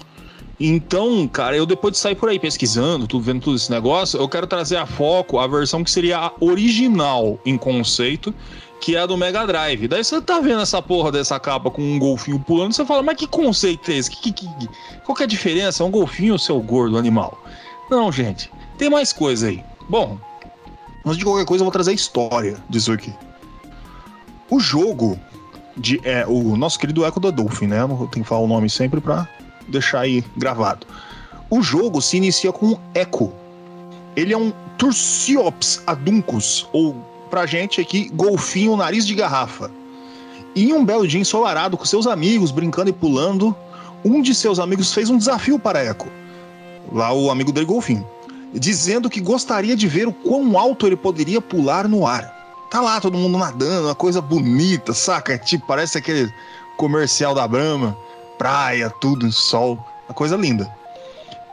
[0.59, 4.27] Então, cara, eu depois de sair por aí pesquisando, tudo, vendo tudo esse negócio, eu
[4.29, 8.35] quero trazer a foco a versão que seria a original em conceito,
[8.81, 9.87] que é a do Mega Drive.
[9.87, 13.17] Daí você tá vendo essa porra dessa capa com um golfinho pulando, você fala, mas
[13.17, 14.11] que conceito é esse?
[14.11, 14.69] Que, que, que-
[15.05, 15.83] qual que é a diferença?
[15.83, 17.39] É um golfinho, seu gordo animal?
[17.91, 19.63] Não, gente, tem mais coisa aí.
[19.91, 20.19] Bom,
[21.05, 23.13] antes de qualquer coisa, eu vou trazer a história disso aqui.
[24.49, 25.19] O jogo
[25.77, 27.83] de é, o nosso querido Echo da Dolphin, né?
[27.83, 29.29] Eu tenho que falar o nome sempre pra
[29.69, 30.87] deixar aí gravado.
[31.49, 33.33] O jogo se inicia com Echo.
[34.15, 36.95] Ele é um Tursiops aduncus, ou
[37.31, 39.71] pra gente aqui, golfinho nariz de garrafa.
[40.55, 43.55] E em um belo dia ensolarado com seus amigos, brincando e pulando,
[44.05, 46.09] um de seus amigos fez um desafio para Echo.
[46.93, 48.07] Lá o amigo dele, golfinho.
[48.55, 52.35] Dizendo que gostaria de ver o quão alto ele poderia pular no ar.
[52.71, 55.35] Tá lá todo mundo nadando, uma coisa bonita, saca?
[55.35, 56.33] É Tipo, parece aquele
[56.77, 57.97] comercial da Brahma,
[58.39, 59.79] praia, tudo, sol,
[60.09, 60.71] uma coisa linda.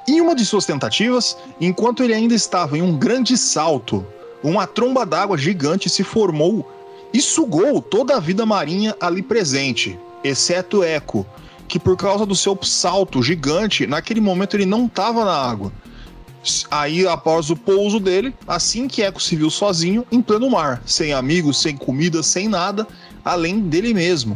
[0.07, 4.05] Em uma de suas tentativas, enquanto ele ainda estava em um grande salto,
[4.43, 6.69] uma tromba d'água gigante se formou
[7.13, 11.25] e sugou toda a vida marinha ali presente, exceto Echo,
[11.67, 15.71] que por causa do seu salto gigante, naquele momento ele não estava na água.
[16.69, 21.13] Aí, após o pouso dele, assim que Echo se viu sozinho, em pleno mar, sem
[21.13, 22.85] amigos, sem comida, sem nada,
[23.23, 24.35] além dele mesmo.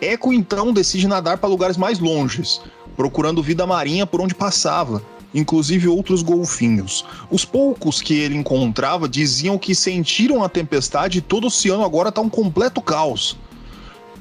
[0.00, 2.60] Echo então decide nadar para lugares mais longes,
[2.96, 5.02] procurando vida marinha por onde passava,
[5.34, 7.04] inclusive outros golfinhos.
[7.30, 12.08] Os poucos que ele encontrava diziam que sentiram a tempestade e todo o oceano agora
[12.10, 13.36] está um completo caos.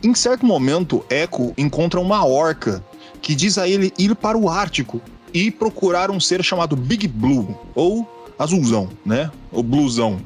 [0.03, 2.84] Em certo momento, Echo encontra uma orca
[3.21, 5.01] que diz a ele ir para o Ártico
[5.34, 8.07] e procurar um ser chamado Big Blue, ou
[8.38, 9.32] azulzão, né?
[9.51, 10.19] O blusão.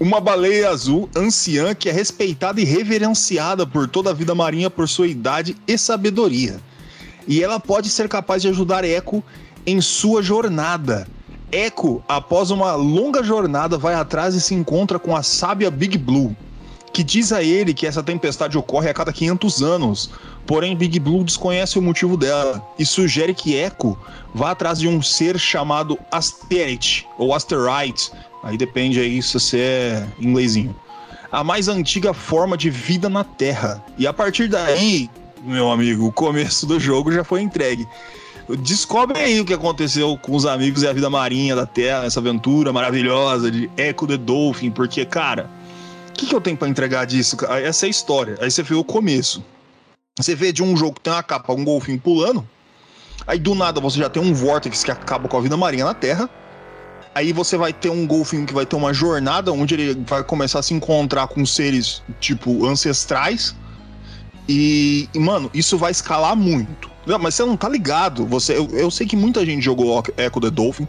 [0.00, 4.88] Uma baleia azul anciã que é respeitada e reverenciada por toda a vida marinha por
[4.88, 6.60] sua idade e sabedoria.
[7.26, 9.24] E ela pode ser capaz de ajudar Echo
[9.66, 11.08] em sua jornada.
[11.50, 16.36] Echo, após uma longa jornada, vai atrás e se encontra com a sábia Big Blue,
[16.92, 20.10] que diz a ele que essa tempestade ocorre a cada 500 anos.
[20.46, 23.98] Porém, Big Blue desconhece o motivo dela e sugere que Echo
[24.32, 28.12] vá atrás de um ser chamado Asterit ou Asterite,
[28.42, 30.74] Aí depende aí se você é inglesinho.
[31.30, 33.84] A mais antiga forma de vida na Terra.
[33.98, 35.10] E a partir daí,
[35.42, 37.86] meu amigo, o começo do jogo já foi entregue.
[38.60, 42.18] Descobre aí o que aconteceu com os amigos e a vida marinha da Terra, essa
[42.18, 45.50] aventura maravilhosa de Echo the Dolphin, porque, cara,
[46.08, 47.36] o que, que eu tenho para entregar disso?
[47.62, 48.38] Essa é a história.
[48.40, 49.44] Aí você vê o começo.
[50.16, 52.48] Você vê de um jogo que tem uma capa, um golfinho pulando.
[53.26, 55.92] Aí do nada você já tem um vórtice que acaba com a vida marinha na
[55.92, 56.28] Terra.
[57.14, 60.60] Aí você vai ter um golfinho que vai ter uma jornada onde ele vai começar
[60.60, 63.54] a se encontrar com seres, tipo, ancestrais.
[64.48, 66.90] E, e mano, isso vai escalar muito.
[67.06, 68.26] Não, mas você não tá ligado.
[68.26, 70.86] Você, eu, eu sei que muita gente jogou Echo the Dolphin.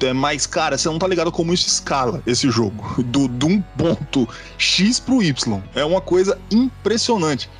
[0.00, 3.02] É, mas, cara, você não tá ligado como isso escala esse jogo.
[3.02, 5.62] Do, de um ponto X pro Y.
[5.74, 7.50] É uma coisa impressionante.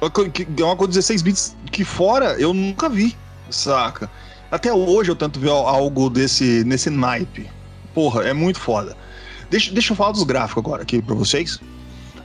[0.00, 3.16] É uma coisa 16 bits que fora eu nunca vi,
[3.48, 4.10] saca?
[4.52, 7.48] Até hoje eu tento ver algo desse nesse naipe.
[7.94, 8.94] Porra, é muito foda.
[9.50, 11.58] Deixa, deixa eu falar dos gráficos agora aqui pra vocês.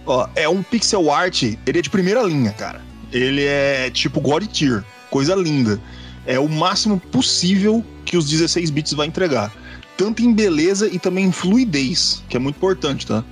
[0.05, 2.81] Ó, é um pixel art, ele é de primeira linha, cara.
[3.13, 5.81] Ele é tipo God Tier, coisa linda.
[6.25, 9.49] É o máximo possível que os 16 bits vai entregar.
[9.95, 13.23] Tanto em beleza e também em fluidez, que é muito importante, tá?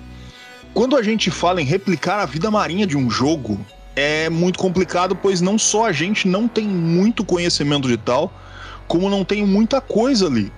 [0.73, 3.59] Quando a gente fala em replicar a vida marinha de um jogo,
[3.93, 8.31] é muito complicado, pois não só a gente não tem muito conhecimento de tal,
[8.87, 10.51] como não tem muita coisa ali.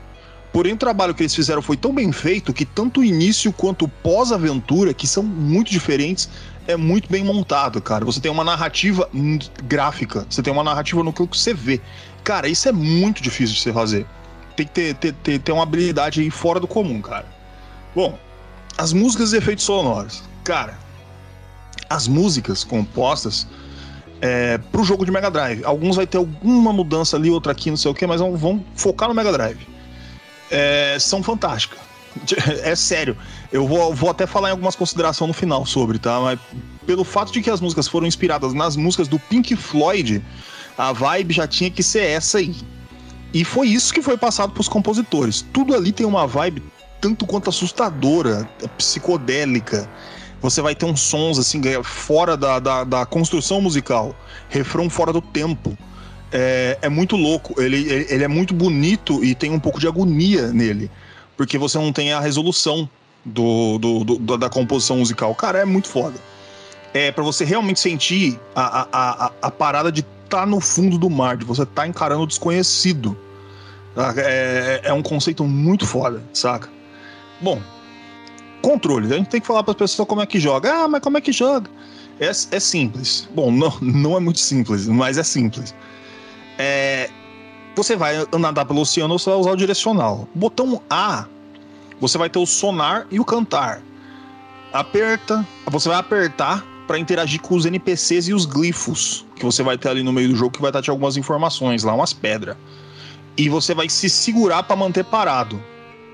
[0.51, 3.85] Porém, o trabalho que eles fizeram foi tão bem feito que tanto o início quanto
[3.85, 6.29] o pós-aventura, que são muito diferentes,
[6.67, 8.03] é muito bem montado, cara.
[8.05, 9.09] Você tem uma narrativa
[9.63, 11.79] gráfica, você tem uma narrativa no que você vê.
[12.23, 14.05] Cara, isso é muito difícil de você fazer.
[14.55, 17.25] Tem que ter, ter, ter, ter uma habilidade aí fora do comum, cara.
[17.95, 18.17] Bom,
[18.77, 20.23] as músicas e efeitos sonoros.
[20.43, 20.77] Cara,
[21.89, 23.47] as músicas compostas
[24.21, 25.63] é, pro jogo de Mega Drive.
[25.63, 29.07] Alguns vai ter alguma mudança ali, outra aqui, não sei o que, mas vão, focar
[29.07, 29.59] no Mega Drive.
[30.49, 31.79] É, são fantásticas.
[32.63, 33.15] É sério.
[33.51, 36.19] Eu vou, vou até falar em algumas considerações no final sobre, tá?
[36.19, 36.39] Mas
[36.85, 40.23] pelo fato de que as músicas foram inspiradas nas músicas do Pink Floyd,
[40.77, 42.55] a vibe já tinha que ser essa aí.
[43.33, 45.45] E foi isso que foi passado pros compositores.
[45.53, 46.63] Tudo ali tem uma vibe
[46.99, 49.87] tanto quanto assustadora, psicodélica
[50.41, 54.15] você vai ter uns sons assim fora da, da, da construção musical,
[54.49, 55.77] refrão fora do tempo.
[56.31, 60.47] É, é muito louco, ele, ele é muito bonito e tem um pouco de agonia
[60.47, 60.91] nele,
[61.37, 62.89] porque você não tem a resolução
[63.23, 65.33] do, do, do da composição musical.
[65.35, 66.15] Cara, é muito foda.
[66.93, 70.97] É para você realmente sentir a, a, a, a parada de estar tá no fundo
[70.97, 73.17] do mar, de você estar tá encarando o desconhecido.
[74.17, 76.69] É, é um conceito muito foda, saca?
[77.41, 77.61] Bom,
[78.67, 79.13] controle.
[79.13, 80.83] A gente tem que falar para as pessoas como é que joga.
[80.83, 81.69] Ah, mas como é que joga?
[82.19, 83.27] É, é simples.
[83.33, 85.73] Bom, não, não é muito simples, mas é simples.
[86.57, 87.09] É,
[87.75, 90.27] você vai nadar pelo oceano, você vai usar o direcional.
[90.35, 91.25] Botão A,
[92.01, 93.81] você vai ter o sonar e o cantar.
[94.73, 99.77] Aperta, você vai apertar para interagir com os NPCs e os glifos que você vai
[99.77, 102.57] ter ali no meio do jogo, que vai estar te algumas informações lá, umas pedras.
[103.37, 105.61] E você vai se segurar para manter parado.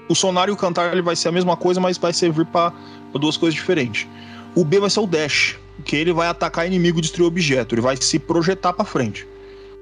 [0.10, 2.74] O sonar e o cantar ele vai ser a mesma coisa, mas vai servir para
[3.14, 4.08] duas coisas diferentes.
[4.56, 7.82] O B vai ser o dash, que ele vai atacar inimigo e destruir objeto, ele
[7.82, 9.28] vai se projetar para frente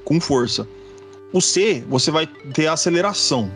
[0.03, 0.67] com força.
[1.34, 3.51] O C, você vai ter a aceleração.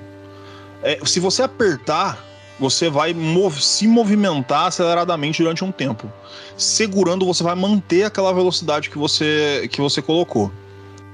[0.82, 2.24] É, se você apertar,
[2.60, 6.12] você vai mov se movimentar aceleradamente durante um tempo.
[6.58, 10.52] Segurando, você vai manter aquela velocidade que você, que você colocou.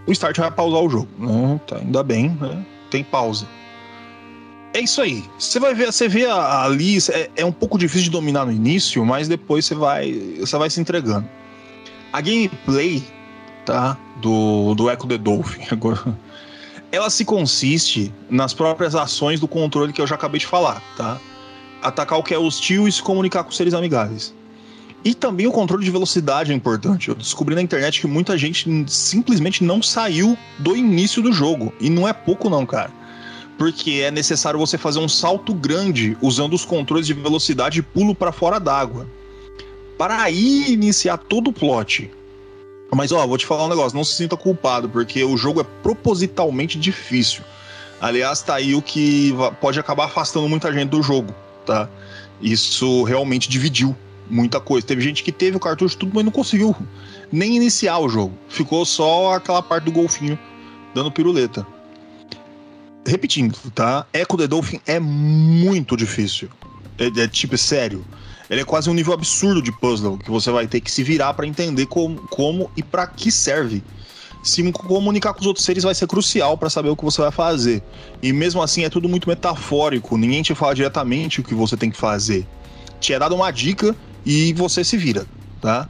[0.06, 1.08] O start vai pausar o jogo.
[1.18, 1.60] Né?
[1.66, 2.66] Tá, ainda bem, né?
[2.90, 3.48] tem pausa.
[4.74, 5.24] É isso aí.
[5.38, 9.06] Você vai ver, você vê ali, é, é, um pouco difícil de dominar no início,
[9.06, 11.28] mas depois você vai, você vai se entregando.
[12.14, 13.04] A gameplay,
[13.66, 16.18] tá, do, do Echo the Dolphin, agora,
[16.92, 21.20] ela se consiste nas próprias ações do controle que eu já acabei de falar, tá?
[21.82, 24.34] Atacar o que é hostil e se comunicar com seres amigáveis.
[25.04, 27.10] E também o controle de velocidade é importante.
[27.10, 31.74] Eu descobri na internet que muita gente simplesmente não saiu do início do jogo.
[31.80, 32.92] E não é pouco, não, cara.
[33.62, 38.16] Porque é necessário você fazer um salto grande usando os controles de velocidade e pulo
[38.16, 39.06] para fora d'água.
[40.00, 42.10] Para aí iniciar todo o plot.
[42.92, 45.64] Mas ó, vou te falar um negócio, não se sinta culpado, porque o jogo é
[45.84, 47.44] propositalmente difícil.
[48.02, 49.32] Aliás, tá aí o que
[49.62, 51.32] pode acabar afastando muita gente do jogo,
[51.64, 51.88] tá?
[52.42, 53.96] Isso realmente dividiu
[54.28, 54.88] muita coisa.
[54.88, 56.76] Teve gente que teve o cartucho tudo, mas não conseguiu
[57.32, 58.34] nem iniciar o jogo.
[58.50, 60.40] Ficou só aquela parte do golfinho
[60.96, 61.64] dando piruleta.
[63.06, 64.06] Repetindo, tá?
[64.14, 66.50] Echo the Dolphin é muito difícil.
[66.98, 68.06] É, é tipo, é sério.
[68.50, 71.34] Ele é quase um nível absurdo de puzzle que você vai ter que se virar
[71.34, 73.82] para entender como, como e para que serve
[74.44, 77.32] se comunicar com os outros seres vai ser crucial para saber o que você vai
[77.32, 77.84] fazer.
[78.22, 81.92] E mesmo assim é tudo muito metafórico, ninguém te fala diretamente o que você tem
[81.92, 82.46] que fazer.
[83.00, 83.96] Te é dado uma dica
[84.26, 85.26] e você se vira,
[85.62, 85.88] tá?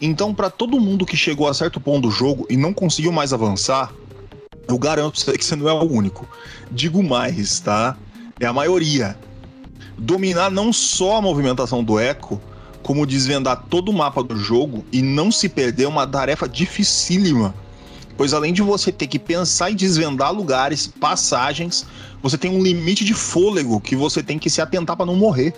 [0.00, 3.32] Então, para todo mundo que chegou a certo ponto do jogo e não conseguiu mais
[3.32, 3.92] avançar,
[4.68, 6.28] eu garanto que você não é o único.
[6.70, 7.96] Digo mais, tá?
[8.38, 9.18] É a maioria.
[9.96, 12.40] Dominar não só a movimentação do eco,
[12.82, 17.54] como desvendar todo o mapa do jogo e não se perder é uma tarefa dificílima
[18.18, 21.86] pois além de você ter que pensar em desvendar lugares, passagens,
[22.20, 25.54] você tem um limite de fôlego que você tem que se atentar para não morrer.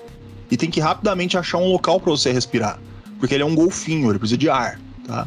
[0.50, 2.78] E tem que rapidamente achar um local para você respirar,
[3.18, 5.26] porque ele é um golfinho, ele precisa de ar, tá?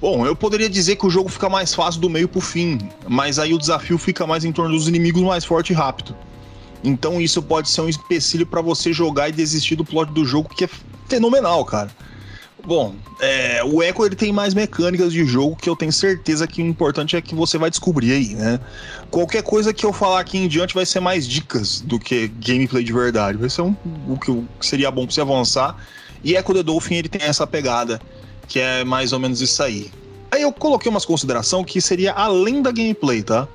[0.00, 2.78] Bom, eu poderia dizer que o jogo fica mais fácil do meio pro fim,
[3.08, 6.16] mas aí o desafio fica mais em torno dos inimigos mais forte e rápido.
[6.84, 10.48] Então isso pode ser um empecilho para você jogar e desistir do plot do jogo,
[10.48, 10.68] que é
[11.08, 11.90] fenomenal, cara.
[12.64, 16.62] Bom, é, o Echo ele tem mais mecânicas de jogo que eu tenho certeza que
[16.62, 18.60] o importante é que você vai descobrir aí, né?
[19.10, 22.84] Qualquer coisa que eu falar aqui em diante vai ser mais dicas do que gameplay
[22.84, 23.38] de verdade.
[23.38, 23.74] Vai ser um,
[24.06, 25.76] o que seria bom pra você avançar.
[26.22, 28.00] E Echo the Dolphin ele tem essa pegada,
[28.48, 29.90] que é mais ou menos isso aí.
[30.30, 33.46] Aí eu coloquei umas considerações que seria além da gameplay, tá?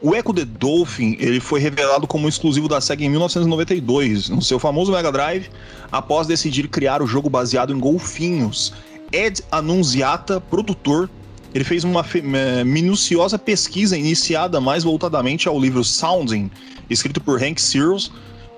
[0.00, 4.58] O Echo the Dolphin ele foi revelado como exclusivo da SEGA em 1992, no seu
[4.58, 5.50] famoso Mega Drive,
[5.90, 8.72] após decidir criar o jogo baseado em golfinhos.
[9.12, 11.10] Ed Annunziata, produtor,
[11.52, 12.04] ele fez uma
[12.64, 16.50] minuciosa pesquisa iniciada mais voltadamente ao livro Sounding,
[16.88, 18.10] escrito por Hank Searles,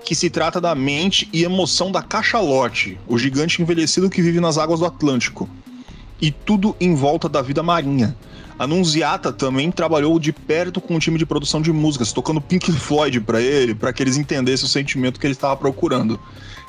[0.03, 4.57] que se trata da mente e emoção da cachalote, o gigante envelhecido que vive nas
[4.57, 5.49] águas do Atlântico,
[6.21, 8.15] e tudo em volta da vida marinha.
[8.57, 12.71] A Nunziata também trabalhou de perto com o time de produção de músicas, tocando Pink
[12.71, 16.19] Floyd para ele, para que eles entendessem o sentimento que ele estava procurando.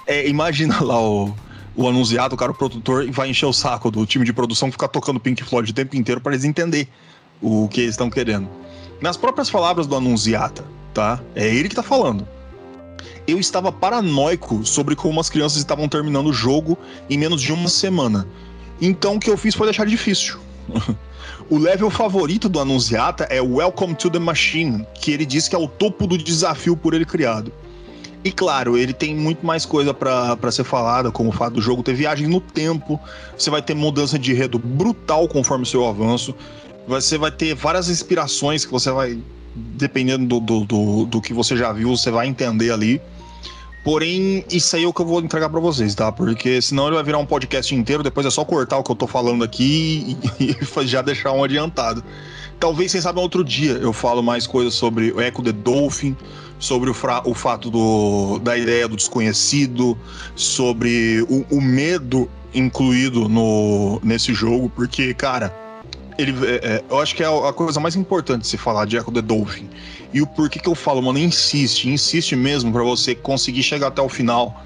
[0.07, 1.35] É, imagina lá o,
[1.77, 5.21] o o cara, o produtor, vai encher o saco do time de produção ficar tocando
[5.21, 6.89] Pink Floyd o tempo inteiro para eles entender
[7.41, 8.49] o que eles estão querendo.
[9.01, 11.21] Nas próprias palavras do anunciata, tá?
[11.35, 12.27] É ele que tá falando.
[13.27, 16.77] Eu estava paranoico sobre como as crianças estavam terminando o jogo
[17.09, 18.27] em menos de uma semana.
[18.81, 20.39] Então o que eu fiz foi deixar difícil.
[21.51, 25.59] O level favorito do Anunciata é Welcome to the Machine, que ele diz que é
[25.59, 27.53] o topo do desafio por ele criado.
[28.25, 31.83] E claro, ele tem muito mais coisa para ser falada, como o fato do jogo
[31.83, 32.99] ter viagem no tempo,
[33.37, 36.35] você vai ter mudança de enredo brutal conforme o seu avanço,
[36.89, 39.19] você vai ter várias inspirações que você vai,
[39.55, 43.03] dependendo do, do, do, do que você já viu, você vai entender ali.
[43.85, 46.11] Porém, isso aí é o que eu vou entregar para vocês, tá?
[46.11, 48.97] Porque senão ele vai virar um podcast inteiro, depois é só cortar o que eu
[48.97, 52.03] tô falando aqui e, e já deixar um adiantado.
[52.59, 56.17] Talvez, vocês sabem, outro dia eu falo mais coisas sobre o Echo the Dolphin,
[56.59, 56.95] sobre o,
[57.27, 59.99] o fato do, da ideia do desconhecido,
[60.35, 65.55] sobre o, o medo incluído no, nesse jogo, porque, cara,
[66.17, 68.97] ele, é, é, eu acho que é a coisa mais importante de se falar de
[68.97, 69.69] Echo the Dolphin.
[70.15, 74.01] E o porquê que eu falo, mano, insiste, insiste mesmo para você conseguir chegar até
[74.01, 74.65] o final.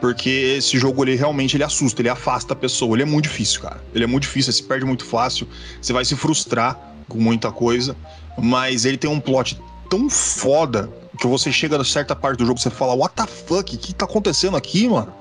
[0.00, 2.96] Porque esse jogo, ele realmente ele assusta, ele afasta a pessoa.
[2.96, 3.78] Ele é muito difícil, cara.
[3.94, 5.46] Ele é muito difícil, você se perde muito fácil.
[5.82, 6.80] Você vai se frustrar
[7.10, 7.94] com muita coisa.
[8.38, 10.90] Mas ele tem um plot tão foda
[11.20, 13.76] que você chega a certa parte do jogo você fala: What the fuck?
[13.76, 15.12] O que tá acontecendo aqui, mano?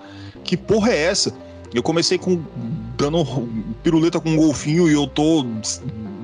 [0.45, 1.33] Que porra é essa?
[1.73, 2.41] Eu comecei com
[2.97, 3.25] dando
[3.83, 5.45] piruleta com um golfinho e eu tô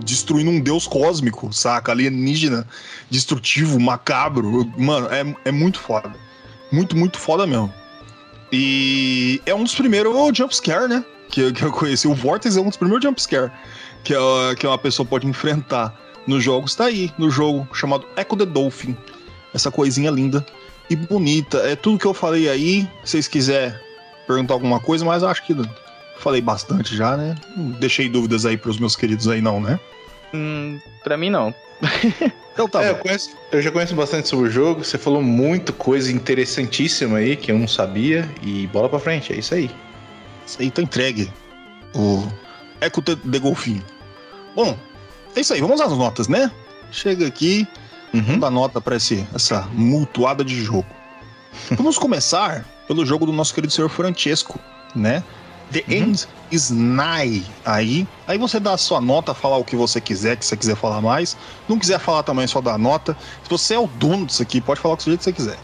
[0.04, 1.92] destruindo um deus cósmico, saca?
[1.92, 2.68] Alienígena,
[3.10, 4.72] destrutivo, macabro.
[4.78, 6.14] Mano, é, é muito foda.
[6.72, 7.74] Muito, muito foda mesmo.
[8.52, 11.04] E é um dos primeiros jumpscare, né?
[11.30, 12.08] Que, que eu conheci.
[12.08, 13.52] O Vortex é um dos primeiros jumpscare
[14.04, 15.98] que, é, que uma pessoa pode enfrentar
[16.28, 16.76] nos jogos.
[16.76, 18.96] Tá aí, no jogo chamado Echo the Dolphin.
[19.54, 20.46] Essa coisinha linda
[20.90, 21.58] e bonita.
[21.60, 22.82] É tudo que eu falei aí.
[23.04, 23.74] Se vocês quiserem
[24.28, 25.56] perguntar alguma coisa, mas acho que
[26.22, 27.36] falei bastante já, né?
[27.56, 29.80] Não deixei dúvidas aí pros meus queridos aí, não, né?
[30.34, 31.54] Hum, pra mim não.
[32.54, 32.84] então tá.
[32.84, 34.84] É, eu, conheço, eu, já conheço bastante sobre o jogo.
[34.84, 38.30] Você falou muito coisa interessantíssima aí que eu não sabia.
[38.42, 39.70] E bola pra frente, é isso aí.
[40.46, 41.32] Isso aí tá entregue.
[41.96, 42.26] O
[42.80, 43.84] Eco de Golfinho.
[44.56, 44.78] Bom,
[45.36, 45.62] é isso aí.
[45.62, 46.52] Vamos às notas, né?
[46.92, 47.68] Chega aqui.
[48.14, 48.40] Uhum.
[48.40, 50.88] Dar nota para essa mutuada de jogo.
[51.72, 54.60] Vamos começar pelo jogo do nosso querido senhor Francesco,
[54.96, 55.24] né?
[55.72, 55.96] The uhum.
[55.96, 57.44] End is Nigh.
[57.66, 60.76] Aí, aí você dá a sua nota, falar o que você quiser, que você quiser
[60.76, 61.38] falar mais.
[61.68, 63.16] Não quiser falar também, só dá nota.
[63.44, 65.58] Se você é o dono disso aqui, pode falar jeito que você quiser.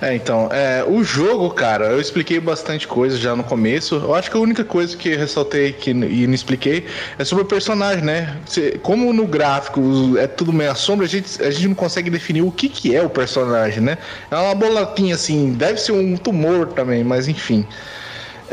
[0.00, 3.96] É, então, é, o jogo, cara, eu expliquei bastante coisa já no começo.
[3.96, 6.86] Eu acho que a única coisa que ressaltei que, e não expliquei
[7.18, 8.36] é sobre o personagem, né?
[8.82, 9.80] Como no gráfico
[10.18, 13.02] é tudo meio sombra, a gente, a gente não consegue definir o que, que é
[13.02, 13.98] o personagem, né?
[14.30, 17.66] É uma bolatinha assim, deve ser um tumor também, mas enfim.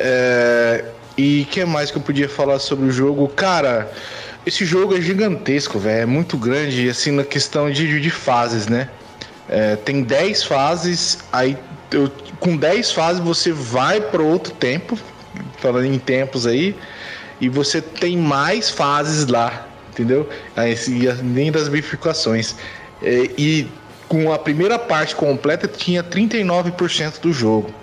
[0.01, 0.85] É,
[1.17, 3.27] e que mais que eu podia falar sobre o jogo?
[3.27, 3.91] Cara,
[4.45, 6.03] esse jogo é gigantesco, velho.
[6.03, 8.89] É muito grande, assim, na questão de, de fases, né?
[9.49, 11.57] É, tem 10 fases, aí
[11.91, 14.97] eu, com 10 fases você vai para outro tempo,
[15.57, 16.75] falando em tempos aí,
[17.41, 20.29] e você tem mais fases lá, entendeu?
[20.55, 20.75] Aí,
[21.09, 22.55] além das bifurcações.
[23.01, 23.67] É, e
[24.07, 27.73] com a primeira parte completa tinha 39% do jogo.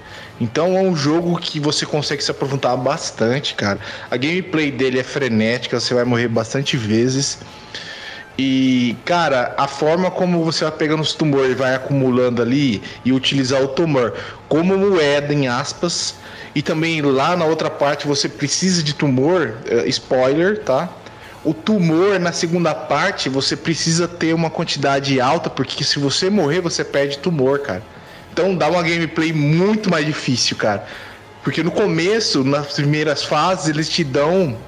[0.41, 3.79] Então é um jogo que você consegue se aprofundar bastante, cara.
[4.11, 7.39] A gameplay dele é frenética, você vai morrer bastante vezes.
[8.39, 13.13] E, cara, a forma como você vai pegando os tumores e vai acumulando ali e
[13.13, 14.13] utilizar o tumor
[14.47, 16.17] como moeda, em aspas,
[16.55, 20.91] e também lá na outra parte você precisa de tumor, uh, spoiler, tá?
[21.43, 26.61] O tumor na segunda parte você precisa ter uma quantidade alta, porque se você morrer
[26.61, 27.83] você perde tumor, cara.
[28.37, 30.87] Então dá uma gameplay muito mais difícil, cara.
[31.43, 34.59] Porque no começo, nas primeiras fases, eles te dão.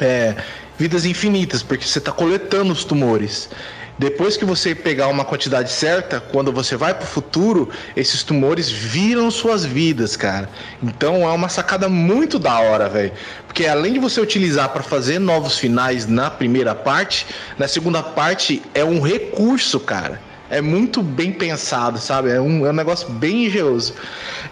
[0.00, 0.34] É,
[0.78, 3.50] vidas infinitas, porque você está coletando os tumores.
[3.98, 8.70] Depois que você pegar uma quantidade certa, quando você vai para o futuro, esses tumores
[8.70, 10.48] viram suas vidas, cara.
[10.82, 13.12] Então é uma sacada muito da hora, velho.
[13.46, 17.26] Porque além de você utilizar para fazer novos finais na primeira parte,
[17.58, 20.20] na segunda parte é um recurso, cara.
[20.50, 22.30] É muito bem pensado, sabe?
[22.30, 23.94] É um, é um negócio bem engenhoso.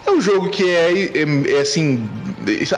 [0.07, 2.09] É um jogo que é, é, é assim.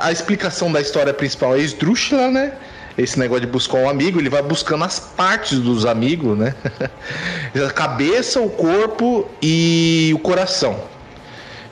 [0.00, 2.52] A explicação da história principal é esdrúxula, né?
[2.96, 6.54] esse negócio de buscar um amigo, ele vai buscando as partes dos amigos, né?
[7.66, 10.93] a cabeça, o corpo e o coração.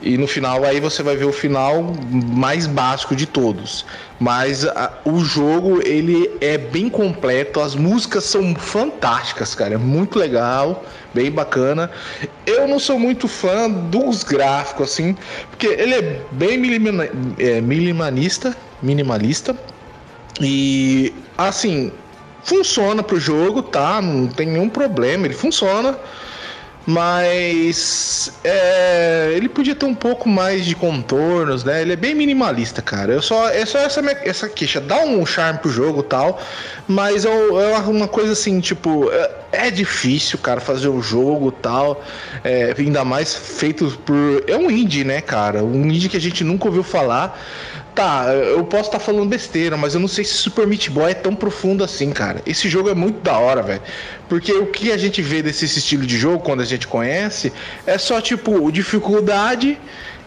[0.03, 3.85] E no final aí você vai ver o final mais básico de todos.
[4.19, 10.19] Mas a, o jogo ele é bem completo, as músicas são fantásticas, cara, é muito
[10.19, 10.83] legal,
[11.13, 11.89] bem bacana.
[12.45, 15.15] Eu não sou muito fã dos gráficos assim,
[15.49, 16.59] porque ele é bem
[17.39, 19.55] é, minimalista, minimalista
[20.41, 21.93] e assim,
[22.43, 24.01] funciona pro jogo, tá?
[24.01, 25.97] Não tem nenhum problema, ele funciona.
[26.85, 31.81] Mas é, ele podia ter um pouco mais de contornos, né?
[31.81, 33.13] Ele é bem minimalista, cara.
[33.13, 34.81] Eu só, é só essa, essa queixa.
[34.81, 36.41] Dá um charme pro jogo tal.
[36.85, 42.03] Mas é, é uma coisa assim, tipo, é, é difícil, cara, fazer o jogo tal.
[42.43, 44.43] É, ainda mais feito por.
[44.45, 45.63] É um indie, né, cara?
[45.63, 47.39] Um indie que a gente nunca ouviu falar.
[47.95, 51.11] Tá, eu posso estar tá falando besteira, mas eu não sei se Super Meat Boy
[51.11, 52.41] é tão profundo assim, cara.
[52.43, 53.81] Esse jogo é muito da hora, velho.
[54.27, 57.53] Porque o que a gente vê desse estilo de jogo, quando a gente conhece,
[57.85, 59.79] é só tipo dificuldade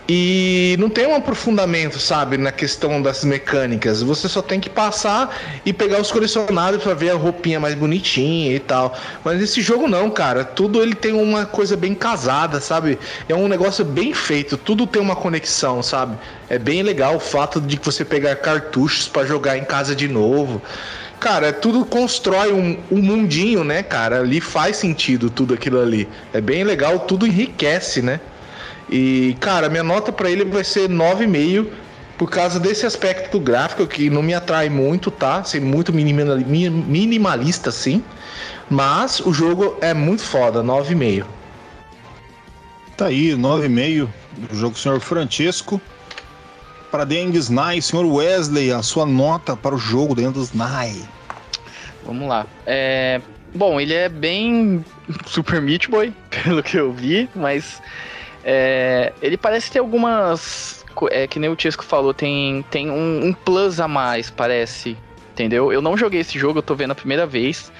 [0.08, 4.02] e não tem um aprofundamento, sabe, na questão das mecânicas.
[4.02, 8.54] Você só tem que passar e pegar os colecionáveis para ver a roupinha mais bonitinha
[8.54, 8.96] e tal.
[9.24, 10.44] Mas esse jogo não, cara.
[10.44, 12.98] Tudo ele tem uma coisa bem casada, sabe?
[13.28, 14.56] É um negócio bem feito.
[14.56, 16.16] Tudo tem uma conexão, sabe?
[16.48, 20.62] É bem legal o fato de você pegar cartuchos para jogar em casa de novo.
[21.18, 24.20] Cara, tudo constrói um, um mundinho, né, cara?
[24.20, 26.08] Ali faz sentido tudo aquilo ali.
[26.32, 28.20] É bem legal, tudo enriquece, né?
[28.88, 31.66] E, cara, minha nota para ele vai ser 9,5
[32.16, 35.42] por causa desse aspecto gráfico que não me atrai muito, tá?
[35.44, 38.02] Ser muito minimalista, sim.
[38.70, 41.24] Mas o jogo é muito foda, 9,5.
[42.96, 44.08] Tá aí, 9,5
[44.48, 45.80] do jogo do senhor Francesco.
[46.90, 50.96] Para Dengues Nai, senhor Wesley, a sua nota para o jogo Dengues Nai.
[52.04, 52.46] Vamos lá.
[52.64, 53.20] É...
[53.54, 54.84] Bom, ele é bem
[55.26, 56.12] Super Meat Boy,
[56.44, 57.82] pelo que eu vi, mas
[58.48, 60.86] é, ele parece ter algumas.
[61.10, 64.96] É, que nem o Tiesco falou, tem, tem um, um, plus a mais, parece.
[65.32, 65.72] Entendeu?
[65.72, 67.72] Eu não joguei esse jogo, eu tô vendo a primeira vez.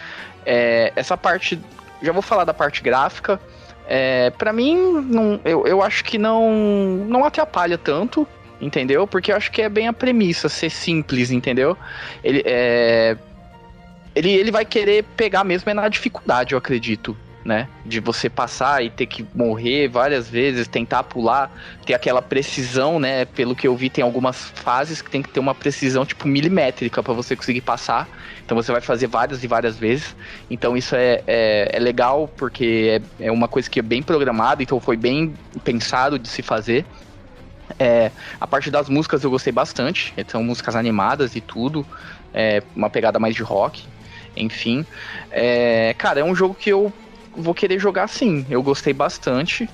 [0.44, 1.58] É, essa parte.
[2.02, 3.40] Já vou falar da parte gráfica.
[3.88, 4.76] É, para mim,
[5.08, 6.50] não, eu, eu acho que não,
[7.08, 8.26] não atrapalha tanto,
[8.60, 9.06] entendeu?
[9.06, 11.78] Porque eu acho que é bem a premissa ser simples, entendeu?
[12.24, 13.16] Ele, é,
[14.16, 17.16] ele, ele vai querer pegar mesmo é na dificuldade, eu acredito
[17.46, 17.68] né?
[17.84, 21.50] De você passar e ter que morrer várias vezes, tentar pular,
[21.86, 23.24] ter aquela precisão, né?
[23.24, 27.02] Pelo que eu vi, tem algumas fases que tem que ter uma precisão tipo milimétrica
[27.02, 28.08] para você conseguir passar.
[28.44, 30.16] Então você vai fazer várias e várias vezes.
[30.50, 34.62] Então isso é, é, é legal porque é, é uma coisa que é bem programada,
[34.62, 35.32] então foi bem
[35.62, 36.84] pensado de se fazer.
[37.78, 41.86] É, a parte das músicas eu gostei bastante, são músicas animadas e tudo,
[42.34, 43.84] é, uma pegada mais de rock,
[44.36, 44.84] enfim.
[45.30, 46.92] É, cara, é um jogo que eu
[47.36, 48.46] vou querer jogar sim.
[48.48, 49.68] Eu gostei bastante.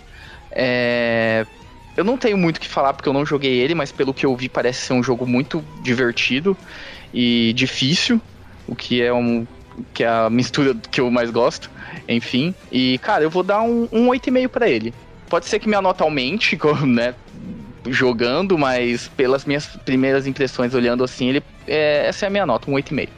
[0.50, 1.46] É...
[1.96, 4.24] Eu não tenho muito o que falar porque eu não joguei ele, mas pelo que
[4.24, 6.56] eu vi parece ser um jogo muito divertido
[7.12, 8.20] e difícil,
[8.66, 9.46] o que é um
[9.94, 11.70] que é a mistura que eu mais gosto,
[12.08, 12.54] enfim.
[12.70, 14.94] E cara, eu vou dar um, um 8,5 para ele.
[15.28, 17.14] Pode ser que minha nota aumente, né,
[17.88, 22.70] jogando, mas pelas minhas primeiras impressões olhando assim, ele é, essa é a minha nota,
[22.70, 23.08] um 8,5.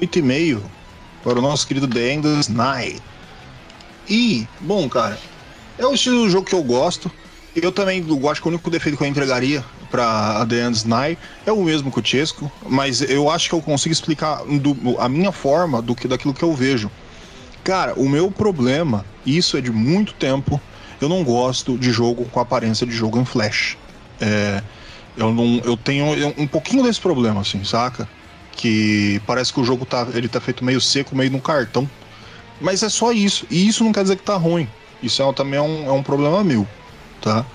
[0.00, 0.79] 8,5
[1.22, 3.02] para o nosso querido The Endless Night.
[4.08, 5.18] E, bom, cara,
[5.78, 7.10] é o estilo do jogo que eu gosto.
[7.54, 11.52] Eu também acho que o único defeito que eu entregaria para The Endless Night é
[11.52, 15.32] o mesmo que o Chesco, mas eu acho que eu consigo explicar do, a minha
[15.32, 16.90] forma do que daquilo que eu vejo.
[17.64, 20.60] Cara, o meu problema, isso é de muito tempo,
[21.00, 23.76] eu não gosto de jogo com aparência de jogo em flash.
[24.20, 24.62] É,
[25.16, 26.06] eu não, eu tenho
[26.38, 28.08] um pouquinho desse problema, assim, saca?
[28.60, 31.88] Que parece que o jogo tá, ele tá feito meio seco, meio no cartão.
[32.60, 33.46] Mas é só isso.
[33.50, 34.68] E isso não quer dizer que tá ruim.
[35.02, 36.68] Isso é, também é um, é um problema meu,
[37.22, 37.46] tá?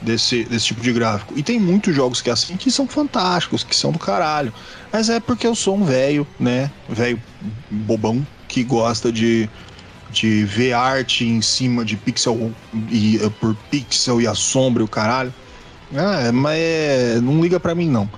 [0.00, 1.34] Desse, desse tipo de gráfico.
[1.36, 4.54] E tem muitos jogos que é assim que são fantásticos, que são do caralho.
[4.90, 6.70] Mas é porque eu sou um velho, né?
[6.88, 7.20] Velho
[7.70, 9.50] bobão que gosta de,
[10.10, 12.52] de ver arte em cima de pixel
[12.90, 15.34] e uh, por pixel e a sombra e o caralho.
[15.94, 18.08] Ah, mas é, não liga para mim não.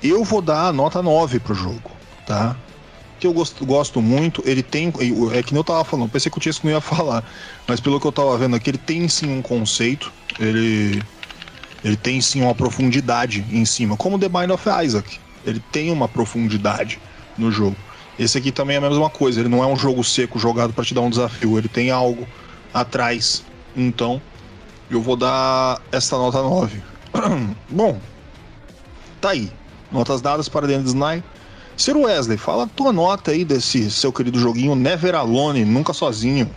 [0.00, 1.90] Eu vou dar a nota 9 pro jogo,
[2.26, 2.56] tá?
[3.18, 4.88] Que eu gosto, gosto muito, ele tem.
[5.32, 7.24] É que nem eu tava falando, pensei que o Tiesco não ia falar,
[7.66, 11.02] mas pelo que eu tava vendo aqui, ele tem sim um conceito, ele.
[11.84, 15.20] Ele tem sim uma profundidade em cima, como The Mind of Isaac.
[15.44, 16.98] Ele tem uma profundidade
[17.38, 17.76] no jogo.
[18.18, 20.84] Esse aqui também é a mesma coisa, ele não é um jogo seco jogado para
[20.84, 22.26] te dar um desafio, ele tem algo
[22.74, 23.44] atrás.
[23.76, 24.20] Então,
[24.90, 26.82] eu vou dar essa nota 9.
[27.68, 28.00] Bom,
[29.20, 29.52] tá aí.
[29.92, 31.22] Notas dadas para Dennis Nye.
[31.76, 36.50] Sir Wesley, fala a tua nota aí desse seu querido joguinho Never Alone, nunca sozinho.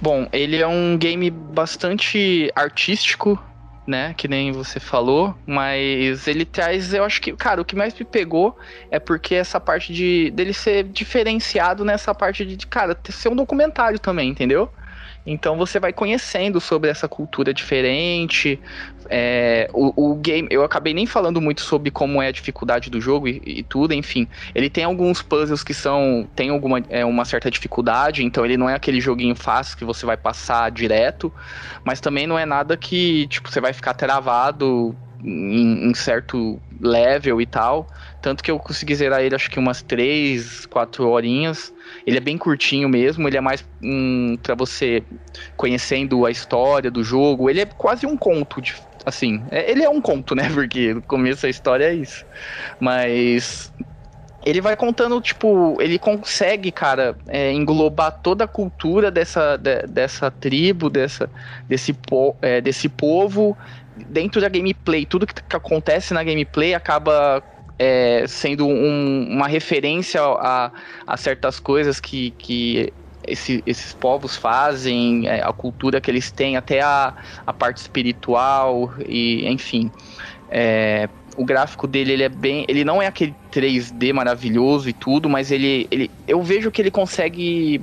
[0.00, 3.42] Bom, ele é um game bastante artístico,
[3.86, 4.14] né?
[4.16, 8.04] Que nem você falou, mas ele traz, eu acho que, cara, o que mais me
[8.04, 8.56] pegou
[8.90, 13.98] é porque essa parte de dele ser diferenciado nessa parte de, cara, ser um documentário
[13.98, 14.70] também, entendeu?
[15.26, 18.60] Então você vai conhecendo sobre essa cultura diferente.
[19.08, 23.00] É, o, o, game, eu acabei nem falando muito sobre como é a dificuldade do
[23.00, 24.28] jogo e, e tudo, enfim.
[24.54, 26.28] Ele tem alguns puzzles que são.
[26.34, 30.06] tem alguma é, uma certa dificuldade, então ele não é aquele joguinho fácil que você
[30.06, 31.32] vai passar direto,
[31.84, 37.40] mas também não é nada que, tipo, você vai ficar travado em, em, certo level
[37.40, 37.86] e tal.
[38.20, 41.72] Tanto que eu consegui zerar ele acho que umas 3, 4 horinhas.
[42.06, 45.02] Ele é bem curtinho mesmo, ele é mais um, para você
[45.56, 47.48] conhecendo a história do jogo.
[47.48, 49.42] Ele é quase um conto, de, assim.
[49.50, 50.48] É, ele é um conto, né?
[50.54, 52.24] Porque no começo da história é isso.
[52.80, 53.72] Mas
[54.46, 60.30] ele vai contando, tipo, ele consegue, cara, é, englobar toda a cultura dessa, de, dessa
[60.30, 61.28] tribo, dessa,
[61.68, 63.58] desse, po, é, desse povo
[63.96, 65.06] dentro da gameplay.
[65.06, 67.42] Tudo que, que acontece na gameplay acaba
[67.78, 70.70] é, sendo um, uma referência a,
[71.06, 72.92] a, certas coisas que, que
[73.26, 77.14] esse, esses povos fazem, é, a cultura que eles têm, até a,
[77.46, 79.90] a parte espiritual, e enfim.
[80.48, 82.64] É, o gráfico dele ele é bem.
[82.68, 86.10] Ele não é aquele 3D maravilhoso e tudo, mas ele, ele.
[86.26, 87.80] Eu vejo que ele consegue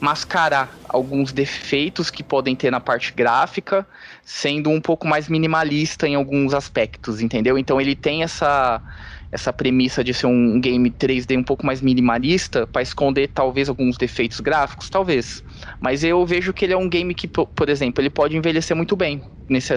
[0.00, 3.86] mascarar alguns defeitos que podem ter na parte gráfica,
[4.24, 7.58] sendo um pouco mais minimalista em alguns aspectos, entendeu?
[7.58, 8.82] Então ele tem essa
[9.34, 13.96] essa premissa de ser um game 3D um pouco mais minimalista para esconder talvez alguns
[13.96, 15.42] defeitos gráficos, talvez.
[15.80, 18.94] Mas eu vejo que ele é um game que, por exemplo, ele pode envelhecer muito
[18.94, 19.74] bem nesse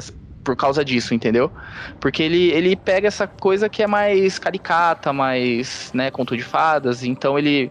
[0.47, 1.51] por causa disso, entendeu?
[1.99, 7.03] Porque ele, ele pega essa coisa que é mais caricata, mais, né, conto de fadas,
[7.03, 7.69] então ele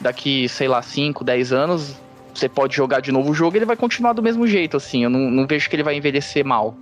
[0.00, 1.94] daqui, sei lá, 5, 10 anos,
[2.34, 5.04] você pode jogar de novo o jogo, ele vai continuar do mesmo jeito, assim.
[5.04, 6.76] Eu não, não vejo que ele vai envelhecer mal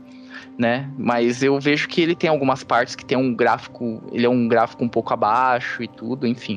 [0.56, 0.88] né?
[0.96, 4.46] Mas eu vejo que ele tem algumas partes que tem um gráfico, ele é um
[4.46, 6.54] gráfico um pouco abaixo e tudo, enfim.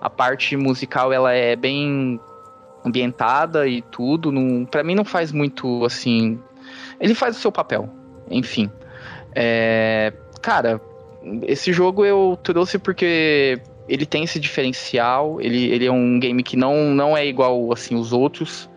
[0.00, 2.18] A parte musical ela é bem
[2.82, 6.40] ambientada e tudo, não, para mim não faz muito assim,
[6.98, 7.90] ele faz o seu papel,
[8.30, 8.70] enfim.
[9.34, 10.80] É, cara,
[11.42, 16.56] esse jogo eu trouxe porque ele tem esse diferencial, ele, ele é um game que
[16.56, 18.68] não, não é igual assim os outros.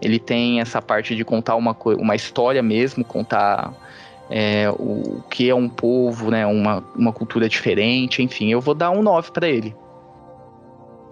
[0.00, 3.72] Ele tem essa parte de contar uma, uma história mesmo, contar
[4.30, 8.74] é, o, o que é um povo, né, uma, uma cultura diferente, enfim, eu vou
[8.74, 9.74] dar um 9 para ele.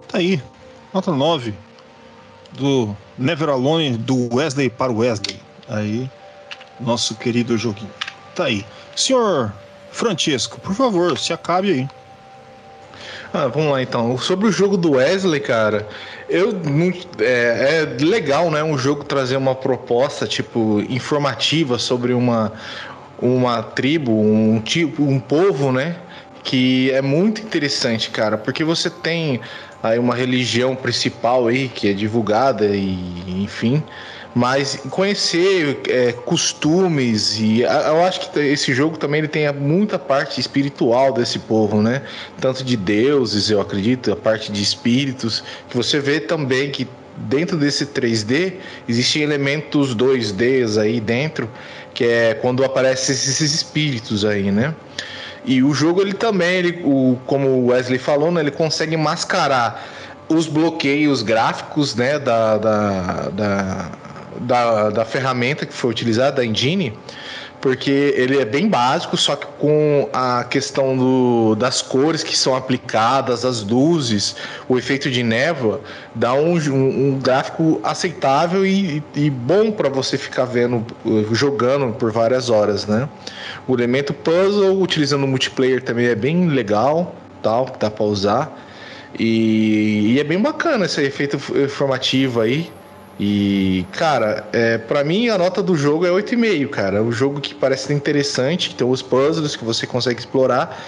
[0.08, 0.42] Tá aí,
[0.92, 1.54] nota 9
[2.52, 5.38] do Never Alone do Wesley para o Wesley.
[5.68, 6.10] Aí,
[6.80, 7.90] nosso querido joguinho.
[8.34, 8.64] Tá aí.
[8.94, 9.52] Senhor
[9.90, 11.88] Francesco, por favor, se acabe aí.
[13.32, 14.16] Ah, vamos lá então.
[14.18, 15.88] Sobre o jogo do Wesley, cara,
[16.28, 16.50] eu
[17.18, 18.62] é, é, legal, né?
[18.62, 22.52] Um jogo trazer uma proposta tipo informativa sobre uma
[23.20, 25.96] uma tribo, um tipo, um povo, né?
[26.42, 29.40] Que é muito interessante, cara, porque você tem
[29.82, 33.82] aí uma religião principal aí que é divulgada e enfim,
[34.34, 40.40] mas conhecer é, costumes e eu acho que esse jogo também ele tem muita parte
[40.40, 42.02] espiritual desse povo, né?
[42.40, 47.58] Tanto de deuses, eu acredito, a parte de espíritos, que você vê também que dentro
[47.58, 48.54] desse 3D
[48.88, 51.48] existem elementos 2Ds aí dentro,
[51.92, 54.74] que é quando aparecem esses espíritos aí, né?
[55.44, 59.84] E o jogo ele também, ele, o, como o Wesley falou, né, ele consegue mascarar
[60.28, 63.90] os bloqueios gráficos né, da, da, da,
[64.40, 66.92] da, da ferramenta que foi utilizada, da engine,
[67.62, 72.56] porque ele é bem básico, só que com a questão do, das cores que são
[72.56, 74.34] aplicadas, as luzes,
[74.68, 75.80] o efeito de névoa,
[76.12, 80.84] dá um, um, um gráfico aceitável e, e bom para você ficar vendo,
[81.30, 83.08] jogando por várias horas, né?
[83.68, 88.58] O elemento puzzle, utilizando o multiplayer também é bem legal, tal, que dá para usar.
[89.18, 92.70] E, e, é bem bacana esse efeito informativo aí.
[93.20, 96.98] E, cara, é, para mim a nota do jogo é 8,5, cara.
[96.98, 100.82] É um jogo que parece interessante, tem os puzzles que você consegue explorar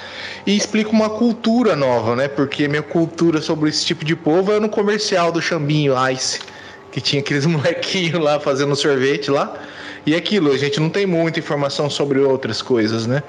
[0.47, 2.29] e explica uma cultura nova, né?
[2.29, 6.41] Porque minha cultura sobre esse tipo de povo é no comercial do Xambinho Ice,
[6.91, 9.55] que tinha aqueles molequinhos lá fazendo sorvete lá.
[10.07, 13.23] E aquilo, a gente não tem muita informação sobre outras coisas, né?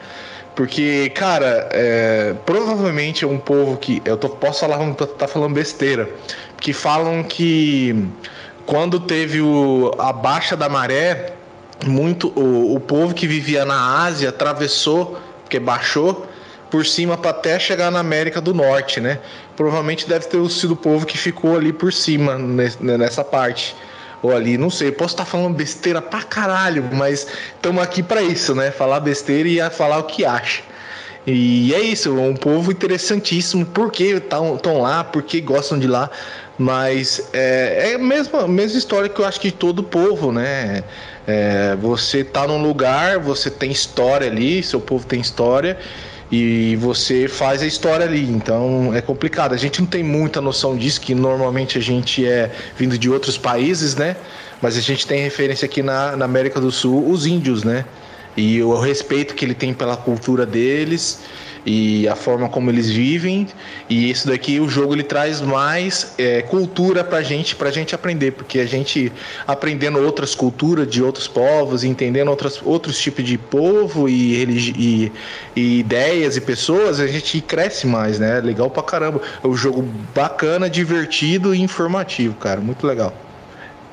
[0.55, 4.01] Porque, cara, é, provavelmente é um povo que.
[4.05, 6.09] Eu tô, posso falar, tá falando besteira.
[6.59, 8.07] Que falam que
[8.65, 11.33] quando teve o, a baixa da maré,
[11.85, 16.27] muito o, o povo que vivia na Ásia atravessou, porque baixou
[16.69, 19.19] por cima para até chegar na América do Norte, né?
[19.55, 23.75] Provavelmente deve ter sido o povo que ficou ali por cima nessa parte.
[24.21, 28.55] Ou ali, não sei, posso estar falando besteira pra caralho, mas estamos aqui para isso,
[28.55, 28.71] né?
[28.71, 30.63] Falar besteira e falar o que acha.
[31.27, 33.65] E é isso, é um povo interessantíssimo.
[33.65, 35.03] Por que estão lá?
[35.03, 36.09] Por que gostam de lá?
[36.57, 40.83] Mas é, é a mesma, mesma história que eu acho que todo povo, né?
[41.27, 45.77] É, você tá num lugar, você tem história ali, seu povo tem história
[46.31, 48.29] e você faz a história ali.
[48.29, 49.53] Então é complicado.
[49.53, 53.37] A gente não tem muita noção disso, que normalmente a gente é vindo de outros
[53.37, 54.15] países, né?
[54.61, 57.83] Mas a gente tem referência aqui na, na América do Sul, os índios, né?
[58.37, 61.21] E o respeito que ele tem pela cultura deles
[61.65, 63.47] e a forma como eles vivem.
[63.89, 68.31] E isso daqui, o jogo ele traz mais é, cultura pra gente, pra gente aprender,
[68.31, 69.11] porque a gente
[69.47, 75.11] aprendendo outras culturas de outros povos, entendendo outras, outros tipos de povo e, e,
[75.55, 78.39] e ideias e pessoas, a gente cresce mais, né?
[78.41, 79.21] Legal pra caramba.
[79.43, 79.81] É um jogo
[80.13, 82.61] bacana, divertido e informativo, cara.
[82.61, 83.13] Muito legal.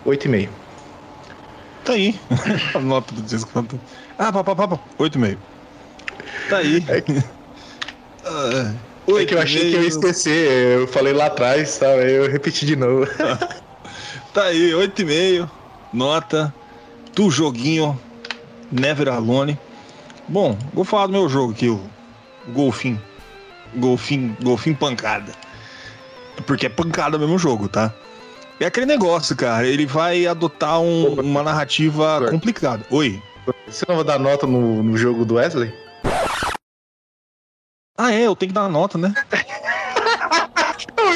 [0.05, 0.49] 8,5.
[1.84, 2.14] Tá aí.
[2.74, 3.66] A nota do disco.
[4.24, 4.78] Ah, papá, papá.
[5.00, 5.36] 8,5.
[6.48, 6.84] Tá aí.
[6.86, 7.02] É
[8.24, 11.88] Uh, é que eu achei que eu ia esquecer, eu falei lá atrás, tá?
[11.96, 13.04] Eu repeti de novo.
[14.32, 15.50] tá aí, 8,5,
[15.92, 16.54] nota
[17.16, 18.00] do joguinho
[18.70, 19.58] Never Alone.
[20.28, 21.82] Bom, vou falar do meu jogo aqui, o
[22.50, 23.02] Golfinho.
[23.74, 25.32] Golfinho, Golfinho Pancada.
[26.46, 27.92] Porque é pancada mesmo o jogo, tá?
[28.60, 29.66] É aquele negócio, cara.
[29.66, 32.86] Ele vai adotar um, uma narrativa complicada.
[32.88, 33.20] Oi.
[33.72, 35.72] Você não vai dar nota no, no jogo do Wesley?
[37.96, 39.14] Ah, é, eu tenho que dar uma nota, né?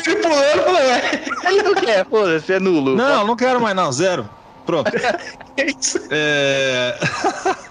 [0.07, 2.97] Ele pulando, Ele não quer, foda-se, é nulo.
[2.97, 4.29] Não, não quero mais, não, zero.
[4.65, 4.91] Pronto.
[5.57, 6.01] é isso.
[6.11, 6.99] É.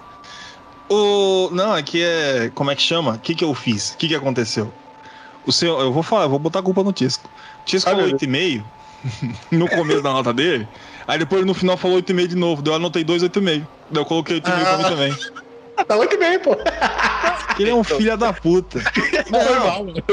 [0.89, 1.49] o...
[1.51, 2.51] Não, aqui é.
[2.53, 3.13] Como é que chama?
[3.13, 3.91] O que, que eu fiz?
[3.91, 4.71] O que, que aconteceu?
[5.45, 5.79] O seu.
[5.79, 7.29] Eu vou falar, eu vou botar a culpa no Tisco.
[7.65, 8.63] Tisco falou 8,5
[9.51, 10.67] no começo da nota dele.
[11.07, 12.61] Aí depois no final falou 8,5 de novo.
[12.61, 13.43] Daí eu anotei 2,8,5.
[13.43, 14.63] Daí eu coloquei 8,5 ah.
[14.63, 14.89] pra mim ah.
[14.89, 15.17] também.
[15.75, 16.57] Tá 8,5, pô.
[17.59, 17.97] Ele é um então.
[17.97, 18.79] filho da puta.
[19.29, 20.03] Não, é normal, mano.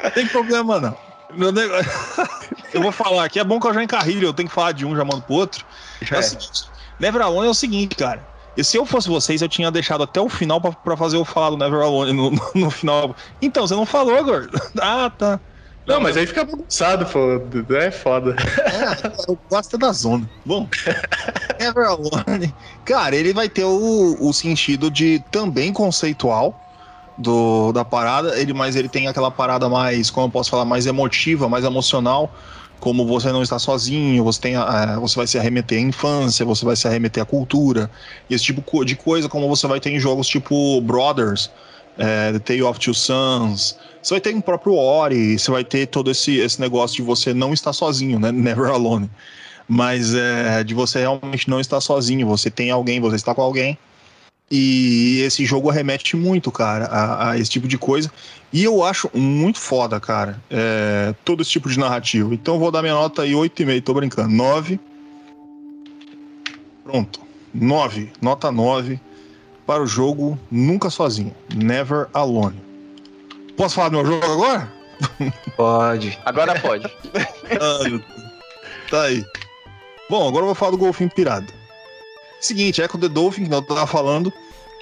[0.00, 0.96] Não tem problema, não.
[2.72, 4.84] Eu vou falar aqui, é bom que eu já encarrilho, eu tenho que falar de
[4.84, 5.64] um, já mando pro outro.
[6.10, 6.64] É, é o seguinte,
[6.98, 8.24] Never Alone é o seguinte, cara.
[8.56, 11.50] E se eu fosse vocês, eu tinha deixado até o final para fazer eu falar
[11.50, 13.14] do Never Alone no, no, no, final.
[13.42, 14.60] Então, você não falou, gordo.
[14.80, 15.40] Ah, tá.
[15.86, 17.18] Não, mas aí fica bagunçado, pô.
[17.74, 18.34] É foda.
[18.40, 20.28] É, eu gosto da zona.
[20.44, 20.66] Bom,
[21.60, 22.54] Never Alone.
[22.84, 26.58] Cara, ele vai ter o, o sentido de também conceitual
[27.18, 30.86] do, da parada, ele, mas ele tem aquela parada mais, como eu posso falar, mais
[30.86, 32.32] emotiva, mais emocional
[32.84, 36.66] como você não está sozinho, você, tem, uh, você vai se arremeter à infância, você
[36.66, 37.90] vai se arremeter à cultura,
[38.28, 41.50] esse tipo de coisa, como você vai ter em jogos tipo Brothers,
[41.96, 45.86] é, The Tale of Two Sons, você vai ter em próprio Ori, você vai ter
[45.86, 48.30] todo esse, esse negócio de você não estar sozinho, né?
[48.32, 49.10] Never alone.
[49.66, 53.78] Mas é, de você realmente não estar sozinho, você tem alguém, você está com alguém.
[54.50, 58.12] E esse jogo remete muito, cara, a, a, esse tipo de coisa.
[58.52, 62.34] E eu acho muito foda, cara, é, todo esse tipo de narrativa.
[62.34, 64.28] Então eu vou dar minha nota aí 8,5, tô brincando.
[64.28, 64.78] 9.
[66.84, 67.20] Pronto.
[67.54, 68.12] 9.
[68.20, 69.00] Nota 9
[69.66, 71.34] para o jogo Nunca Sozinho.
[71.54, 72.63] Never Alone.
[73.56, 74.72] Posso falar do meu jogo agora?
[75.56, 76.18] Pode.
[76.24, 76.86] Agora pode.
[77.60, 78.00] ah,
[78.90, 79.24] tá aí.
[80.08, 81.52] Bom, agora eu vou falar do Golfinho Pirado.
[82.40, 84.32] Seguinte, Echo the Dolphin, que eu tava falando,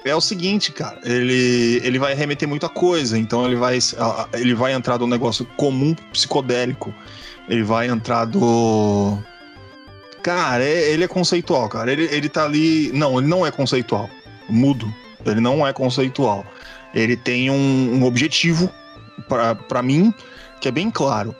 [0.03, 0.99] é o seguinte, cara.
[1.03, 3.17] Ele, ele vai remeter muita coisa.
[3.17, 3.79] Então ele vai,
[4.33, 6.93] ele vai entrar do negócio comum psicodélico.
[7.47, 9.17] Ele vai entrar do.
[10.21, 11.91] Cara, é, ele é conceitual, cara.
[11.91, 12.91] Ele, ele tá ali.
[12.93, 14.09] Não, ele não é conceitual.
[14.49, 14.93] Mudo.
[15.25, 16.45] Ele não é conceitual.
[16.93, 18.69] Ele tem um, um objetivo,
[19.67, 20.13] para mim,
[20.61, 21.35] que é bem claro.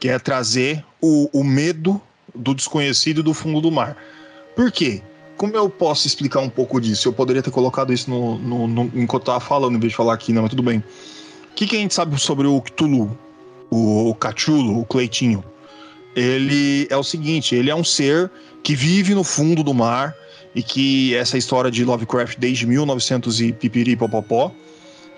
[0.00, 2.00] Que é trazer o, o medo
[2.34, 3.96] do desconhecido do fundo do mar.
[4.54, 5.02] Por quê?
[5.36, 7.08] Como eu posso explicar um pouco disso?
[7.08, 9.96] Eu poderia ter colocado isso no, no, no enquanto eu tava falando, em vez de
[9.96, 10.40] falar aqui, né?
[10.40, 10.78] Mas tudo bem.
[10.78, 13.16] O que, que a gente sabe sobre o Cthulhu?
[13.70, 15.44] O, o Cachulo, o Cleitinho?
[16.14, 18.30] Ele é o seguinte: ele é um ser
[18.62, 20.14] que vive no fundo do mar
[20.54, 24.50] e que essa história de Lovecraft desde 1900 e pipiri popopó.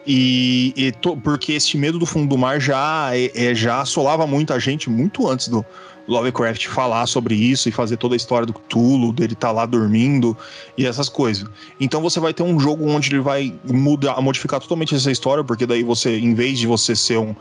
[0.06, 4.26] E, e to, porque esse medo do fundo do mar já, é, é, já assolava
[4.26, 5.64] muita gente muito antes do,
[6.08, 9.66] Lovecraft falar sobre isso e fazer toda a história do Cthulhu, dele estar tá lá
[9.66, 10.36] dormindo
[10.76, 11.46] e essas coisas.
[11.78, 15.66] Então você vai ter um jogo onde ele vai mudar, modificar totalmente essa história, porque
[15.66, 17.36] daí você, em vez de você ser um,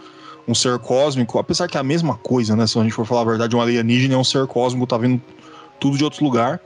[0.45, 2.67] um ser cósmico, apesar que é a mesma coisa, né?
[2.67, 5.21] Se a gente for falar a verdade, um alienígena é um ser cósmico, tá vindo
[5.79, 6.59] tudo de outro lugar.